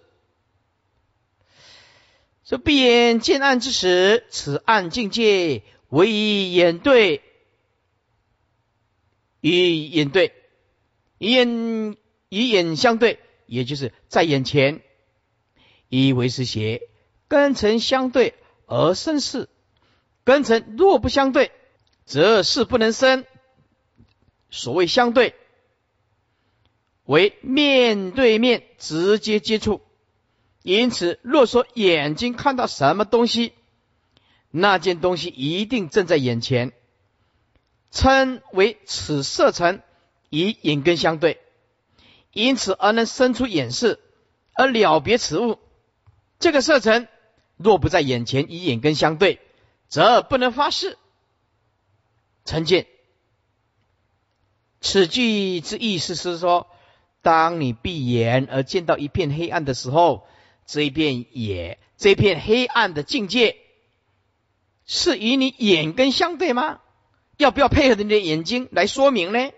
[2.44, 7.22] 说闭眼见暗之时，此暗境界唯以眼对，
[9.40, 10.34] 与眼对，
[11.18, 11.96] 以眼
[12.28, 14.82] 以眼相对，也就是在眼前，
[15.88, 16.82] 以为是邪，
[17.28, 18.34] 根尘相对
[18.66, 19.48] 而生事。
[20.24, 21.52] 根尘若不相对，
[22.06, 23.24] 则事不能生。
[24.50, 25.34] 所谓相对，
[27.04, 29.82] 为面对面直接接触。
[30.62, 33.52] 因此，若说眼睛看到什么东西，
[34.50, 36.72] 那件东西一定正在眼前，
[37.90, 39.82] 称为此色尘
[40.30, 41.40] 与眼根相对，
[42.32, 44.00] 因此而能生出眼视，
[44.54, 45.58] 而了别此物。
[46.38, 47.08] 这个色尘
[47.56, 49.40] 若不在眼前与眼根相对，
[49.88, 50.98] 则不能发誓。
[52.44, 52.86] 成见。
[54.80, 56.66] 此句之意思是说，
[57.22, 60.26] 当你闭眼而见到一片黑暗的时候。
[60.66, 63.58] 这一片也，这片黑暗的境界，
[64.86, 66.80] 是与你眼根相对吗？
[67.36, 69.50] 要不要配合你的眼睛来说明呢？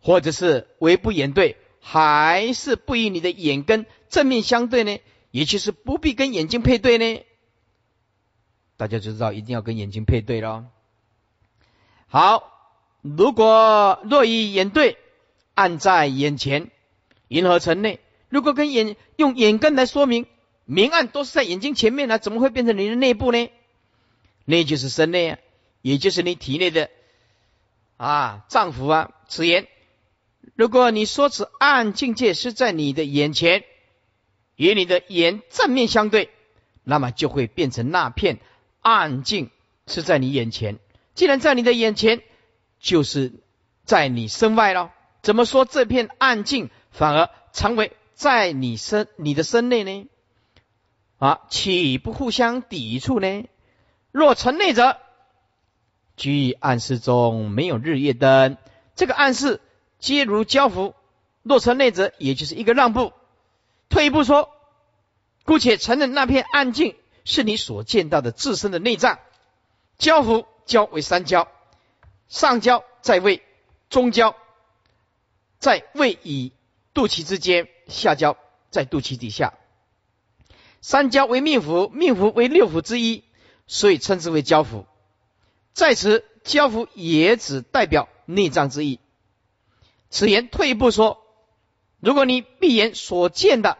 [0.00, 5.00] 或者是为不眼对，还是不与你的眼根正面相对呢？
[5.32, 7.24] 也就是不必跟眼睛配对呢？
[8.76, 10.66] 大家就知道一定要跟眼睛配对了。
[12.06, 14.98] 好，如果若以眼对，
[15.54, 16.70] 暗在眼前，
[17.28, 17.98] 银河城内。
[18.28, 20.26] 如果跟眼用眼根来说明
[20.64, 23.50] 明暗都是在眼睛前面呢，怎么会变成你的内部呢？
[24.44, 25.38] 那就是身内啊，
[25.80, 26.90] 也就是你体内的
[27.96, 29.10] 啊脏腑啊。
[29.28, 29.66] 此言，
[30.54, 33.64] 如果你说此暗境界是在你的眼前，
[34.56, 36.30] 与你的眼正面相对，
[36.84, 38.38] 那么就会变成那片
[38.80, 39.50] 暗境
[39.86, 40.78] 是在你眼前。
[41.14, 42.22] 既然在你的眼前，
[42.80, 43.32] 就是
[43.84, 44.92] 在你身外了。
[45.22, 47.92] 怎么说这片暗境反而成为？
[48.14, 50.06] 在你身你的身内呢？
[51.18, 53.44] 啊，岂不互相抵触呢？
[54.12, 54.98] 若成内则，
[56.16, 58.58] 居暗室中没有日夜灯，
[58.94, 59.60] 这个暗室
[59.98, 60.94] 皆如交符。
[61.42, 63.12] 若成内则，也就是一个让步。
[63.92, 64.50] 退一步说，
[65.44, 69.18] 姑且承认那片暗境是你所见到的自身的内脏。
[69.98, 71.46] 交符交为三交，
[72.26, 73.42] 上交在胃，
[73.90, 74.34] 中交
[75.58, 76.52] 在胃以
[76.94, 77.68] 肚脐之间。
[77.86, 78.38] 下焦
[78.70, 79.52] 在肚脐底下，
[80.80, 83.24] 三焦为命府，命府为六腑之一，
[83.66, 84.86] 所以称之为焦府。
[85.74, 89.00] 在此，焦府也只代表内脏之意。
[90.08, 91.22] 此言退一步说，
[92.00, 93.76] 如果你闭眼所见的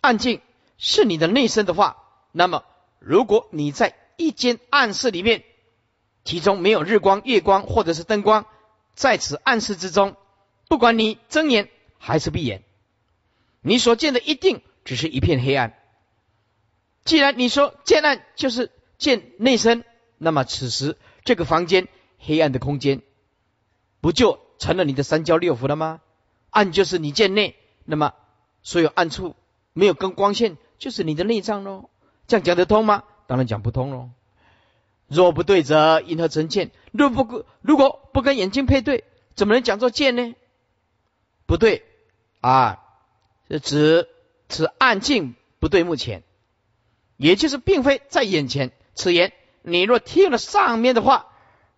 [0.00, 0.40] 暗境
[0.78, 2.64] 是你的内身的话，那么
[2.98, 5.44] 如果你在一间暗室里面，
[6.24, 8.46] 其中没有日光、月光或者是灯光，
[8.94, 10.16] 在此暗室之中，
[10.68, 12.62] 不管你睁眼还是闭眼。
[13.62, 15.74] 你所见的一定只是一片黑暗。
[17.04, 19.84] 既然你说见暗就是见内身，
[20.18, 21.88] 那么此时这个房间
[22.18, 23.02] 黑暗的空间，
[24.00, 26.00] 不就成了你的三焦六腑了吗？
[26.50, 28.14] 暗就是你见内，那么
[28.62, 29.34] 所有暗处
[29.72, 31.90] 没有跟光线，就是你的内脏喽。
[32.26, 33.04] 这样讲得通吗？
[33.26, 34.10] 当然讲不通喽。
[35.06, 36.70] 若不对则因何成见？
[36.92, 39.04] 若不如果不跟眼睛配对，
[39.34, 40.34] 怎么能讲作见呢？
[41.46, 41.84] 不对
[42.40, 42.80] 啊，
[43.48, 44.08] 是指
[44.48, 46.22] 此暗镜不对目前，
[47.16, 48.70] 也就是并非在眼前。
[48.94, 51.26] 此言你若听了上面的话，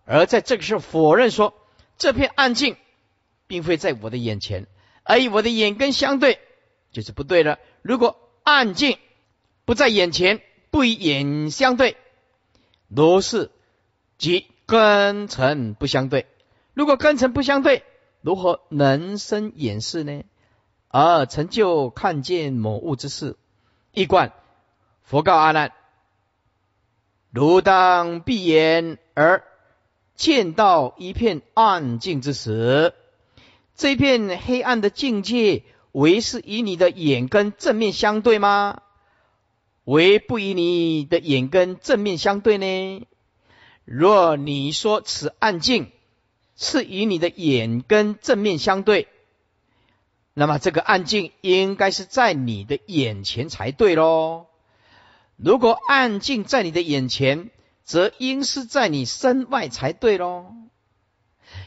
[0.05, 1.55] 而在这个时候否认说
[1.97, 2.77] 这片暗镜
[3.47, 4.67] 并非在我的眼前，
[5.01, 6.39] 而与我的眼根相对，
[6.91, 7.57] 就是不对了。
[7.83, 8.97] 如果暗境
[9.65, 11.97] 不在眼前，不与眼相对。
[12.87, 13.51] 如是，
[14.17, 16.25] 即根尘不相对。
[16.73, 17.83] 如果根尘不相对，
[18.21, 20.23] 如何能生眼视呢？
[20.87, 23.35] 而成就看见某物之事，
[23.91, 24.31] 一贯
[25.03, 25.73] 佛告阿难：
[27.31, 29.43] 如当闭眼而
[30.15, 32.93] 见到一片暗境之时，
[33.75, 35.63] 这片黑暗的境界，
[35.93, 38.81] 为是与你的眼根正面相对吗？
[39.85, 43.07] 为不与你的眼根正面相对呢？
[43.85, 45.91] 若你说此暗境
[46.55, 49.07] 是与你的眼根正面相对，
[50.33, 54.47] 那么这个暗境应该是在你的眼前才对喽。
[55.35, 57.49] 如果暗境在你的眼前，
[57.83, 60.53] 则应是在你身外才对喽。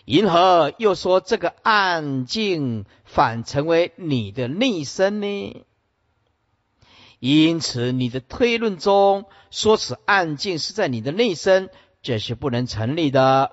[0.06, 5.66] 银河又说这个暗境反成为你的内身呢？
[7.18, 11.70] 因此，你的推论中说此暗境是在你的内身，
[12.02, 13.50] 这是不能成立的。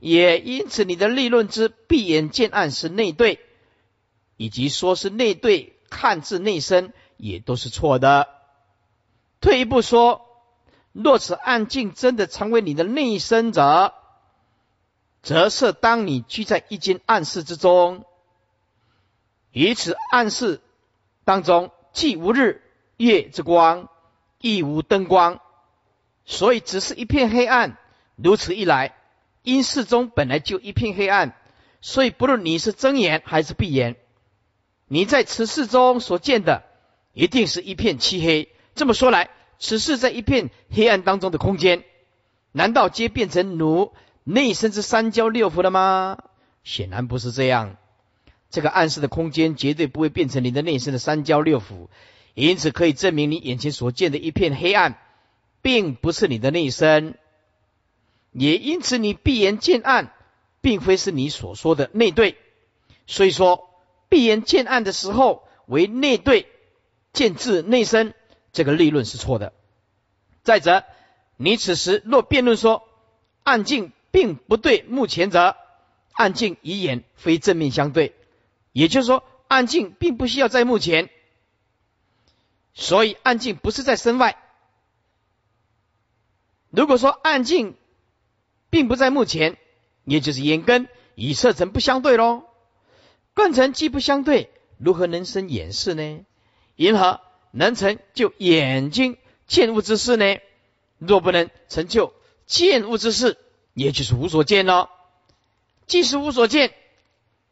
[0.00, 3.38] 也因此，你的立论之闭眼见暗是内对，
[4.36, 8.26] 以及说是内对看至内身，也都是错的。
[9.40, 10.22] 退一步说，
[10.90, 13.94] 若此暗境真的成为你的内身者，
[15.24, 18.04] 则是当你居在一间暗室之中，
[19.50, 20.60] 以此暗室
[21.24, 21.72] 当中。
[21.92, 22.60] 既无日
[22.96, 23.88] 月之光，
[24.40, 25.40] 亦无灯光，
[26.24, 27.78] 所以只是一片黑暗。
[28.16, 28.96] 如此一来，
[29.44, 31.36] 因室中本来就一片黑暗，
[31.80, 33.94] 所以不论你是睁眼还是闭眼，
[34.88, 36.64] 你在此室中所见的，
[37.12, 38.52] 一定是一片漆黑。
[38.74, 41.84] 这么说来，此事在一片黑暗当中的空间，
[42.50, 43.92] 难道皆变成奴
[44.24, 46.18] 内身之三焦六腑了吗？
[46.64, 47.76] 显然不是这样。
[48.50, 51.88] 这个暗示的空间绝对不会变成你的内身的三焦六腑，
[52.34, 54.98] 因此可以证明你眼前所见的一片黑暗，
[55.60, 57.18] 并不是你的内身，
[58.32, 60.12] 也因此你闭眼见暗，
[60.60, 62.38] 并非是你所说的内对。
[63.06, 63.68] 所以说，
[64.08, 66.46] 闭眼见暗的时候为内对，
[67.12, 68.14] 见至内身，
[68.52, 69.52] 这个立论是错的。
[70.42, 70.84] 再者，
[71.36, 72.88] 你此时若辩论说
[73.42, 75.56] 暗境并不对目前者，
[76.12, 78.14] 暗境与眼非正面相对。
[78.70, 81.10] 也就是说，暗境并不需要在目前，
[82.74, 84.40] 所以暗境不是在身外。
[86.70, 87.74] 如果说暗境
[88.70, 89.56] 并不在目前，
[90.04, 90.86] 也就是眼根
[91.16, 92.44] 与色尘不相对喽。
[93.34, 94.48] 根尘既不相对，
[94.78, 96.24] 如何能生眼视呢？
[96.76, 100.36] 因何能成就眼睛见物之事呢？
[100.98, 102.14] 若不能成就
[102.46, 103.38] 见物之事，
[103.74, 104.88] 也就是无所见了。
[105.86, 106.74] 既是无所见。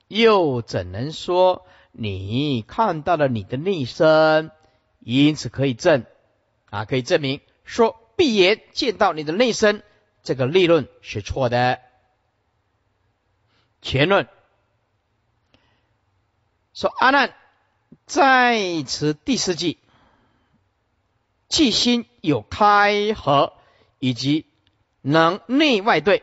[0.09, 4.51] 又怎能说你看到了你的内身，
[5.01, 6.05] 因此可以证
[6.69, 9.83] 啊，可以证明说闭眼见到你的内身，
[10.23, 11.81] 这个立论是错的。
[13.81, 14.29] 前论
[16.75, 17.35] 说阿难
[18.05, 19.79] 在此第四季，
[21.49, 23.55] 即心有开合
[23.99, 24.45] 以及
[25.03, 26.23] 能内外对，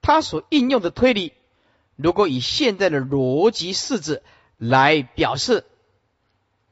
[0.00, 1.32] 他所应用的推理。
[1.96, 4.22] 如果以现在的逻辑式子
[4.58, 5.64] 来表示，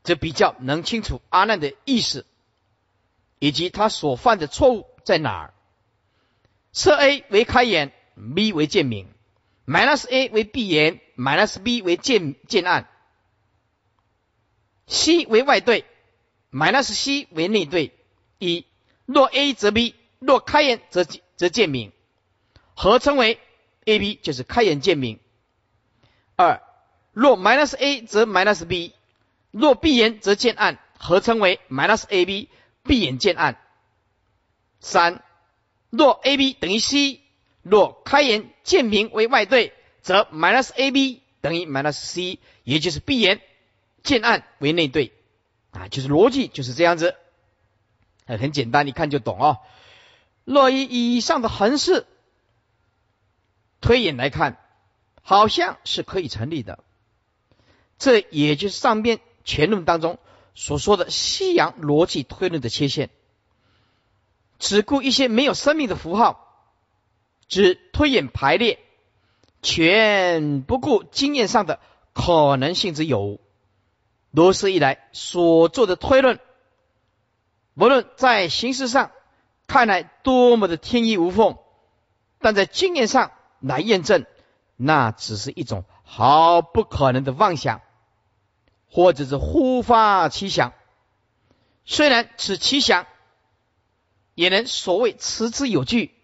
[0.02, 2.26] 则比较能清楚阿难的意思，
[3.38, 5.54] 以及他所犯的错误在哪儿。
[6.74, 7.92] 设 A 为开眼
[8.34, 9.08] ，B 为见明
[9.66, 12.86] ；minus A 为闭眼，minus B 为见见暗
[14.86, 15.86] ；C 为外对
[16.50, 17.96] ，minus C 为内对。
[18.38, 18.66] 一
[19.06, 19.94] 若 A 则 B，
[20.24, 21.04] 若开眼则
[21.36, 21.92] 则见明，
[22.74, 23.38] 合称为。
[23.86, 25.20] A、B 就是开眼见明。
[26.36, 26.62] 二，
[27.12, 28.94] 若 minus A 则 minus B，
[29.50, 32.48] 若闭眼则见暗，合称为 minus AB，
[32.82, 33.60] 闭眼见暗。
[34.80, 35.22] 三，
[35.90, 37.20] 若 AB 等于 C，
[37.60, 43.42] 若开眼见明为外对，则 minus AB 等于 minus C，也就是闭眼
[44.02, 45.12] 见暗为内对。
[45.72, 47.16] 啊，就是逻辑就是这样子，
[48.24, 49.58] 很简单，一看就懂哦。
[50.44, 50.82] 若以
[51.16, 52.06] 以上的横式
[53.80, 54.58] 推演来看，
[55.22, 56.84] 好像是可以成立的。
[57.98, 60.18] 这也就是上面全论当中
[60.54, 63.10] 所说的西洋逻辑推论的缺陷，
[64.58, 66.66] 只顾一些没有生命的符号，
[67.48, 68.78] 只推演排列，
[69.62, 71.80] 全不顾经验上的
[72.12, 73.40] 可能性之有。
[74.30, 76.40] 如此一来，所做的推论，
[77.74, 79.12] 无论在形式上
[79.66, 81.58] 看来多么的天衣无缝，
[82.38, 84.26] 但在经验上来验证，
[84.76, 87.80] 那只是一种毫不可能的妄想，
[88.88, 90.72] 或者是忽发奇想。
[91.84, 93.06] 虽然此奇想
[94.34, 96.14] 也能所谓持之有据，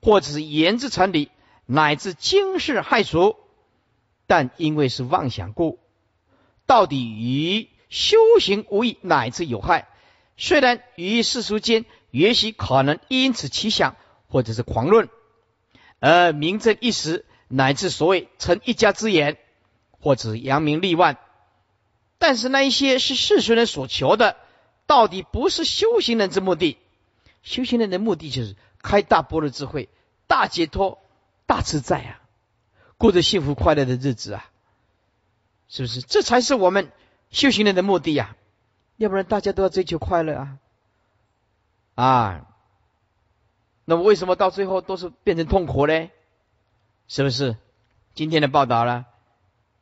[0.00, 1.30] 或者是言之成理，
[1.66, 3.36] 乃至惊世骇俗，
[4.26, 5.78] 但因为是妄想故。
[6.66, 9.88] 到底与修行无益，乃至有害。
[10.36, 13.96] 虽然于世俗间，也许可能因此奇想，
[14.28, 15.08] 或者是狂论，
[15.98, 19.38] 而名正一时，乃至所谓成一家之言，
[19.90, 21.18] 或者扬名立万。
[22.18, 24.36] 但是那一些是世俗人所求的，
[24.86, 26.76] 到底不是修行人之目的。
[27.42, 29.88] 修行人的目的就是开大波的智慧，
[30.26, 31.02] 大解脱，
[31.46, 32.20] 大自在啊，
[32.98, 34.48] 过着幸福快乐的日子啊。
[35.68, 36.02] 是不是？
[36.02, 36.92] 这才是我们
[37.30, 38.36] 修行人的目的呀！
[38.98, 40.58] 要不然大家都要追求快乐啊！
[41.94, 42.46] 啊，
[43.84, 46.10] 那么为什么到最后都是变成痛苦呢？
[47.08, 47.56] 是不是？
[48.14, 49.06] 今天的报道了，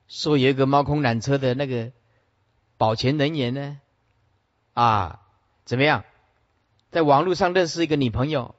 [0.08, 1.92] 说有一个猫空缆车的那个
[2.76, 3.80] 保全人员呢，
[4.74, 5.20] 啊，
[5.64, 6.04] 怎么样？
[6.90, 8.54] 在网络上认识一个女朋友，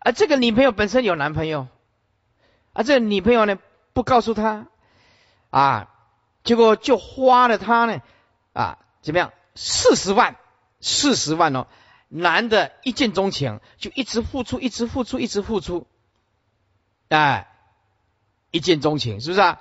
[0.00, 1.68] 而这个女朋友本身有男朋友，
[2.72, 3.58] 而这个女朋友呢
[3.92, 4.66] 不告诉他，
[5.50, 5.92] 啊。
[6.44, 8.02] 结果就花了他呢，
[8.52, 9.32] 啊，怎么样？
[9.56, 10.36] 四十万，
[10.80, 11.66] 四十万哦！
[12.08, 15.86] 男的一见钟情，就一直付出，一直付出，一直付出，
[17.08, 17.48] 哎，
[18.50, 19.60] 一见钟情是不是啊？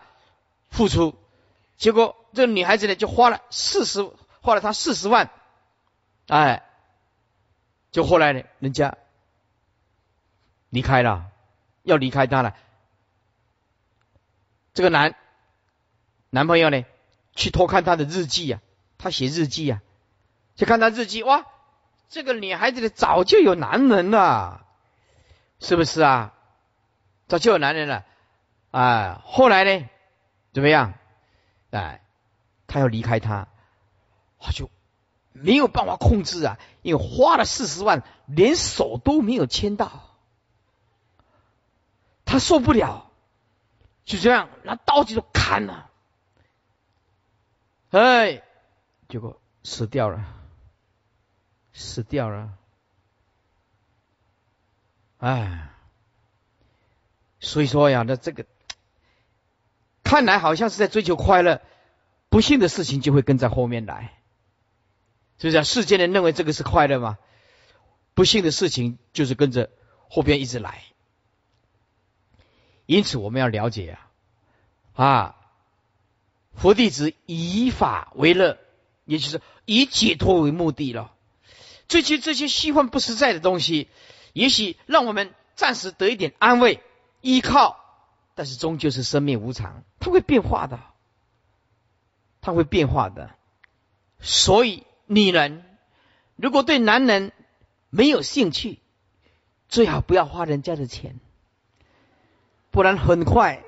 [0.70, 1.16] 付出，
[1.78, 4.04] 结果这个女孩子呢，就花了四十，
[4.41, 5.32] 花了他四十万，
[6.28, 6.64] 哎，
[7.91, 8.98] 就后来呢，人家
[10.70, 11.26] 离开了，
[11.84, 12.56] 要离开他了，
[14.74, 15.16] 这个男。
[16.32, 16.84] 男朋友呢？
[17.34, 18.60] 去偷看他的日记呀，
[18.98, 19.82] 他写日记呀，
[20.58, 21.46] 去看他日记，哇，
[22.16, 24.66] 这个女孩子呢早就有男人了，
[25.59, 26.34] 是不是啊？
[27.28, 28.05] 早就有男人了，
[28.72, 29.89] 啊，后来呢，
[30.53, 30.93] 怎么样？
[31.72, 32.01] 哎，
[32.68, 33.49] 他要离开他，
[34.39, 34.70] 他就
[35.34, 40.16] 没有办法控制啊，因为花了四十万，连手都没有牵到，
[42.24, 43.11] 他受不了，
[44.05, 45.91] 就这样拿刀子就砍了。
[47.89, 48.41] 哎，
[49.09, 50.24] 结果死掉了，
[51.78, 52.53] 死掉了，
[55.17, 55.69] 哎，
[57.41, 58.45] 所以说呀，那这个
[60.01, 61.61] 看来好像是在追求快乐，
[62.30, 64.13] 不幸的事情就会跟在后面来，
[65.38, 65.63] 是不是？
[65.65, 67.17] 世间人认为这个是快乐吗？
[68.13, 69.69] 不幸的事情就是跟着
[70.09, 70.86] 后边一直来，
[72.86, 73.97] 因此我们要了解
[74.93, 75.36] 啊，啊。
[76.53, 78.57] 佛弟子以法为乐，
[79.03, 81.11] 也就是以解脱为目的了。
[81.88, 83.88] 追求这些虚幻不实在的东西，
[84.34, 86.82] 也许让我们暂时得一点安慰、
[87.22, 87.78] 依靠，
[88.34, 90.80] 但是终究是生命无常，它会变化的，
[92.42, 93.32] 它会变化的。
[94.20, 95.64] 所以，女人
[96.36, 97.32] 如果对男人
[97.90, 98.80] 没有兴趣，
[99.70, 101.20] 最好不要花人家的钱，
[102.72, 103.64] 不然很快。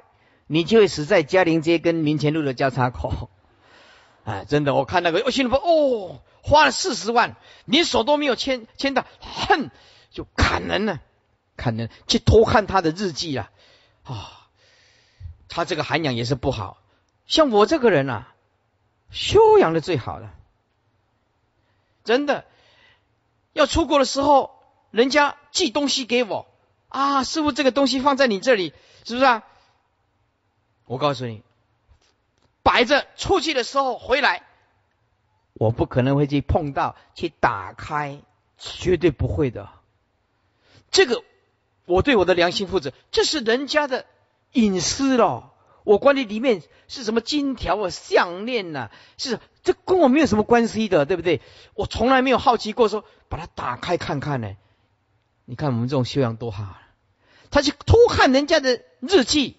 [0.49, 3.30] 你就会死在嘉陵街跟民前路的交叉口，
[4.24, 7.35] 哎，真的，我看那个，我心里说，哦，花了四十万，
[7.65, 9.69] 连手都没有牵牵到，恨
[10.11, 11.01] 就砍人了，
[11.57, 13.51] 砍人去偷看他的日记啊，
[14.05, 14.47] 啊，
[15.49, 16.77] 他这个涵养也是不好，
[17.25, 18.33] 像我这个人啊，
[19.11, 20.33] 修养的最好了，
[22.05, 22.45] 真的，
[23.51, 24.57] 要出国的时候，
[24.91, 26.47] 人家寄东西给我，
[26.87, 28.73] 啊，师傅这个东西放在你这里，
[29.03, 29.43] 是不是啊？
[30.85, 31.43] 我告诉你，
[32.63, 34.46] 摆着出去的时候回来，
[35.59, 38.21] 我不可能会去碰到去打开，
[38.57, 39.69] 绝对不会的。
[40.91, 41.23] 这个
[41.85, 44.05] 我对我的良心负责，这是人家的
[44.53, 45.53] 隐私了。
[45.83, 51.41] 我管你里面是什么金条啊、项链呐，是这跟我没有什么关系的，对不对？
[51.75, 54.55] 我从来没有好奇过说把它打开看看呢。
[55.45, 56.75] 你看我们这种修养多好，
[57.49, 59.55] 他去偷看人家的日记。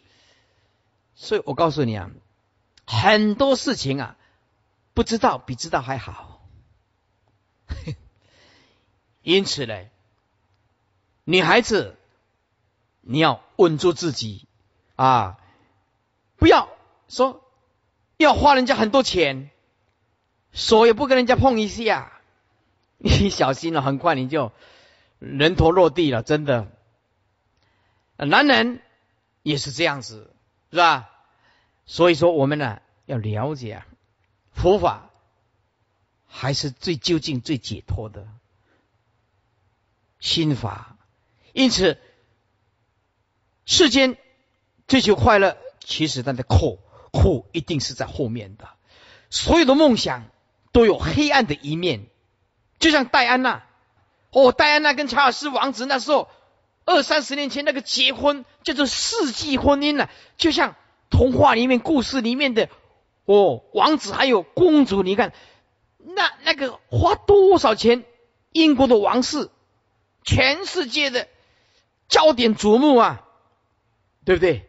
[1.15, 2.11] 所以我告诉你啊，
[2.87, 4.17] 很多事情啊，
[4.99, 6.45] 不知道比知道还好。
[9.23, 9.85] 因此呢，
[11.23, 11.95] 女孩子，
[13.03, 14.49] 你要稳住自己
[14.97, 15.39] 啊，
[16.35, 16.69] 不要
[17.07, 17.45] 说
[18.17, 19.51] 要花人家很多钱，
[20.51, 22.21] 手也不跟人家碰一下，
[22.99, 24.51] 你小心了，很快你就
[25.21, 26.67] 人头落地了，真的。
[28.17, 28.83] 男人
[29.45, 30.35] 也是这样子，
[30.73, 31.09] 是吧？
[31.87, 33.87] 所以说，我们呢要了解啊，
[34.59, 35.11] 佛法
[36.27, 38.27] 还是最究竟、最解脱的
[40.21, 40.97] 心法。
[41.53, 41.99] 因此，
[43.65, 44.19] 世间
[44.87, 46.81] 追求快乐，其实它的苦
[47.13, 48.69] 苦一定是在后面的。
[49.31, 50.27] 所有的梦想
[50.73, 52.07] 都有黑暗的一面，
[52.79, 53.65] 就像戴安娜，
[54.31, 56.29] 哦，戴安娜跟查尔斯王子那时候。
[56.91, 60.75] 二三十年前那个结婚叫做世纪婚姻呢，就像
[61.11, 62.71] 童话里面、故事里面的
[63.29, 65.35] 哦，王子还有公主，你看
[65.99, 68.05] 那那个花多少钱？
[68.53, 69.51] 英国的王室，
[70.25, 71.29] 全世界的
[72.09, 73.27] 焦点瞩目啊，
[74.25, 74.67] 对不对？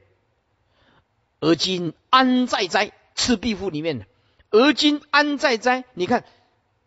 [1.39, 2.87] 而今安在哉？
[3.15, 4.05] 《赤壁赋》里面的
[4.51, 6.25] “而今安在哉”，你看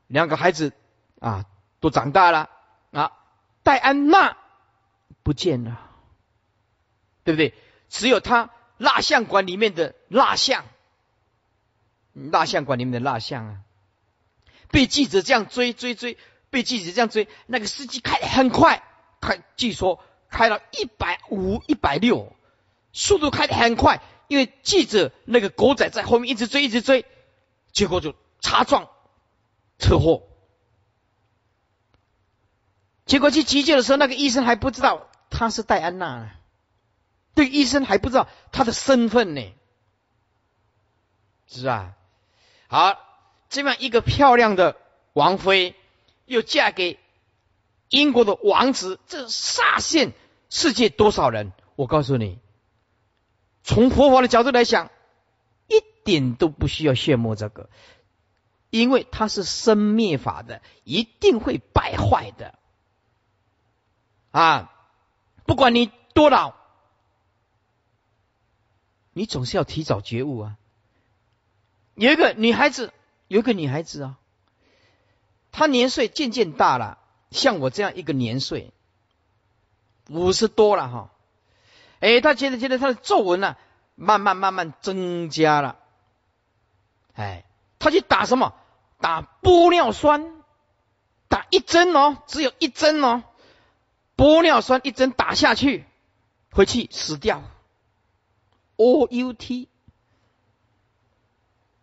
[0.09, 0.73] 两个孩子
[1.21, 1.47] 啊，
[1.81, 2.51] 都长大了
[2.91, 3.13] 啊，
[3.63, 4.37] 戴安娜。
[5.25, 5.79] 不见了，
[7.23, 7.55] 对不对？
[7.89, 10.65] 只有他蜡像馆里面的蜡像，
[12.13, 13.61] 蜡像馆里面的蜡像啊，
[14.71, 16.19] 被记者这样追追追，
[16.51, 18.83] 被记者这样追，那个司机开的很快，
[19.21, 22.35] 开据说开了一百五、一百六，
[22.93, 27.07] 速度开的很快，因为记者那个狗仔在后面一直追，一直追，
[27.73, 28.89] 结果就擦撞
[29.79, 30.25] 车祸。
[33.05, 35.09] 结果去急救的时候，那个医生还不知道。
[35.35, 36.31] 他是戴安娜，
[37.35, 39.55] 对医生还不知道他的身份呢，
[41.47, 41.95] 是啊？
[42.73, 42.99] 好，
[43.51, 44.79] 这样一个漂亮的
[45.13, 45.77] 王妃，
[46.25, 46.99] 又嫁给
[47.91, 50.15] 英国的王子，这煞现
[50.49, 51.53] 世界多少人？
[51.77, 52.39] 我告诉你，
[53.63, 54.91] 从佛法的角度来讲，
[55.67, 57.69] 一点都不需要羡慕这个，
[58.71, 62.59] 因为它是生灭法的，一定会败坏的
[64.31, 64.73] 啊。
[65.45, 66.55] 不管你多老，
[69.13, 70.57] 你总是要提早觉悟啊！
[71.95, 72.93] 有一个女孩子，
[73.29, 74.19] 有一个女孩子啊，
[75.51, 76.99] 她年岁渐渐大了，
[77.31, 78.73] 像我这样一个年岁，
[80.09, 81.11] 五十多了哈。
[82.01, 83.57] 哎，她觉得觉得她的皱纹呢，
[83.95, 85.79] 慢慢慢慢增加了。
[87.15, 87.45] 哎，
[87.79, 88.55] 她去打什么？
[88.99, 90.43] 打玻尿酸，
[91.29, 93.25] 打一针哦，只有一针哦。
[94.17, 95.85] 玻尿酸一针打下去，
[96.53, 97.43] 回去死掉。
[98.77, 99.69] O U T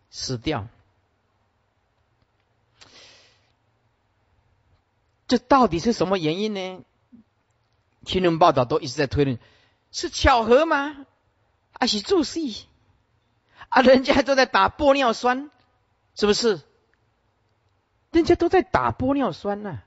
[0.10, 0.68] 死掉，
[5.28, 6.84] 这到底是什么原因呢？
[8.06, 9.40] 新闻报道都一直在推论，
[9.92, 11.06] 是巧合吗？
[11.80, 12.66] 还是注戏？
[13.70, 15.52] 啊，人家都在打玻尿酸，
[16.16, 16.62] 是不是？
[18.12, 19.82] 人家都在打玻尿酸呢。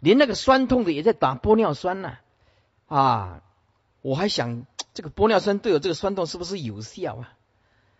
[0.00, 2.18] 连那个酸痛的也在打玻尿酸呢，
[2.86, 3.42] 啊！
[4.00, 4.64] 我还想
[4.94, 7.34] 这个玻尿酸对我这个酸痛是不是有效啊？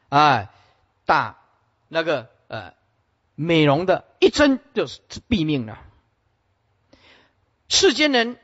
[0.09, 0.53] 啊，
[1.07, 1.38] 打
[1.89, 2.75] 那个呃
[3.35, 5.85] 美容的一针就是毙命了。
[7.69, 8.39] 世间人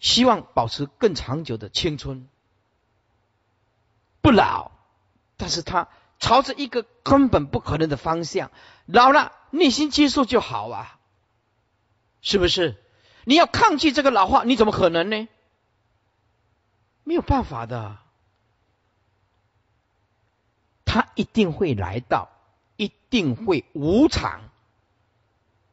[0.00, 2.28] 希望保持更长久的青春，
[4.20, 4.70] 不老，
[5.36, 8.50] 但是他朝着一个根本不可能的方向，
[8.86, 10.98] 老了内心接受就好啊。
[12.20, 12.76] 是不是？
[13.24, 15.28] 你要抗拒这个老化，你怎么可能呢？
[17.04, 17.98] 没有办法的，
[20.84, 22.30] 他一定会来到，
[22.76, 24.40] 一定会无常。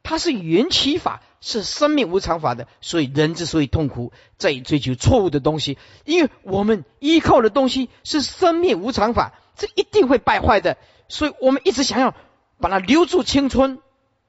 [0.02, 2.66] 它是缘起法，是生命无常法的。
[2.80, 10.76] 所以人之所以痛苦，在于追求错误的东西，因为我们依靠的东西是生命无常法，这一定会败坏的。
[11.08, 12.12] 所以我们一直想要
[12.58, 13.80] 把它留住青春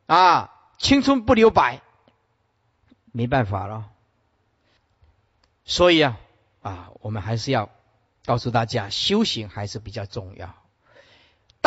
[0.06, 1.82] 啊，青春不留白。
[3.12, 3.86] 没办法了，
[5.66, 6.20] 所以啊
[6.62, 7.70] 啊，我们还是要
[8.26, 10.54] 告诉大家，修行还是比较重要，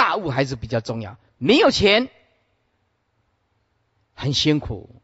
[0.00, 1.18] 大悟还是比较重要。
[1.36, 2.08] 没有钱
[4.14, 5.02] 很辛苦，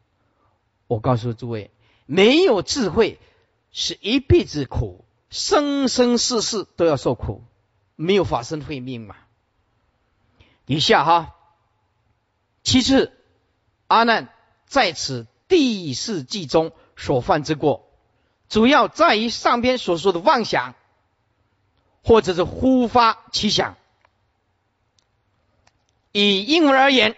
[0.87, 1.69] 我告诉诸位，
[2.07, 3.19] 没有智慧
[3.71, 7.43] 是一辈子苦，生生世世都要受苦，
[7.95, 9.15] 没有法身慧命嘛。
[10.65, 11.35] 以下哈，
[12.63, 13.13] 其次，
[13.85, 14.29] 阿难
[14.65, 15.27] 在此。
[15.47, 17.87] 第四季中所犯之过，
[18.49, 20.73] 主要在于上边所说的妄想，
[22.03, 23.77] 或者是忽发奇想。
[26.17, 27.15] 以英文而言，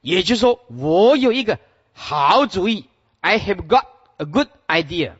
[0.00, 1.58] 也就是说，我有一个
[1.92, 2.88] 好主意
[3.20, 3.84] ，I have got
[4.16, 5.14] a good idea。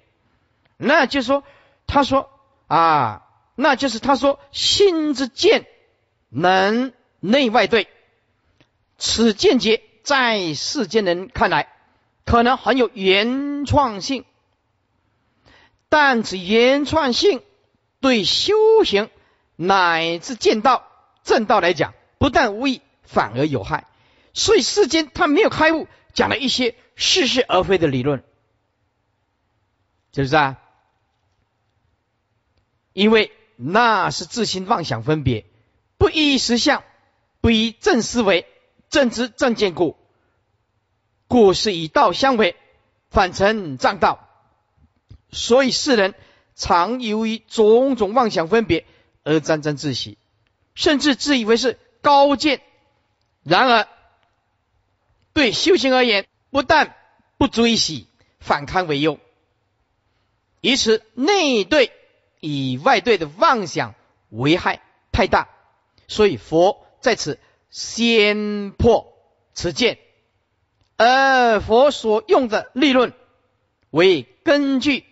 [0.77, 1.43] 那就是说，
[1.89, 2.31] 他说
[2.69, 5.66] 啊，那就是他说心之见
[6.29, 7.89] 能内外对，
[8.99, 11.73] 此见解在世间人看来
[12.25, 14.25] 可能很有原创性，
[15.89, 17.43] 但此原创性
[18.01, 19.11] 对修行
[19.57, 20.87] 乃至见道
[21.25, 23.87] 正道来讲，不但无益，反而有害。
[24.35, 28.23] 所以世间他没有开悟，讲了一些似是而非的理论，
[30.13, 30.59] 是不是啊？
[32.93, 35.47] 因为那是自心妄想分别，
[35.97, 36.85] 不依实相，
[37.41, 38.47] 不依正思维、
[38.91, 39.97] 正知正见故，
[41.27, 42.55] 故是以道相违，
[43.11, 44.29] 反成障道。
[45.31, 46.15] 所以世人
[46.55, 48.87] 常由于种种妄想分别
[49.25, 50.19] 而沾沾自喜，
[50.75, 52.61] 甚至自以为是高见。
[53.49, 53.88] 然而。
[55.34, 56.96] 对修行而言，不但
[57.36, 58.09] 不足以喜，
[58.40, 59.20] 反堪为忧。
[60.61, 61.92] 以此内对
[62.40, 63.94] 与外对的妄想
[64.30, 64.82] 危害
[65.12, 65.49] 太大，
[66.09, 67.38] 所以佛在此
[67.70, 69.12] 先破
[69.55, 70.01] 此见。
[70.96, 73.12] 而佛所用的立论
[73.90, 75.05] 为根据，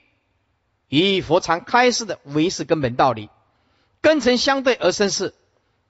[0.88, 3.30] 与佛常开示的唯识根本道理，
[4.00, 5.34] 根尘相对而生事，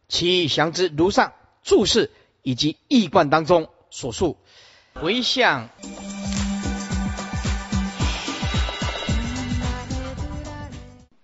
[0.08, 1.32] 其详之如上
[1.62, 2.10] 注释
[2.46, 3.68] 以及易观当中。
[3.90, 4.36] 所述，
[4.94, 5.68] 回向。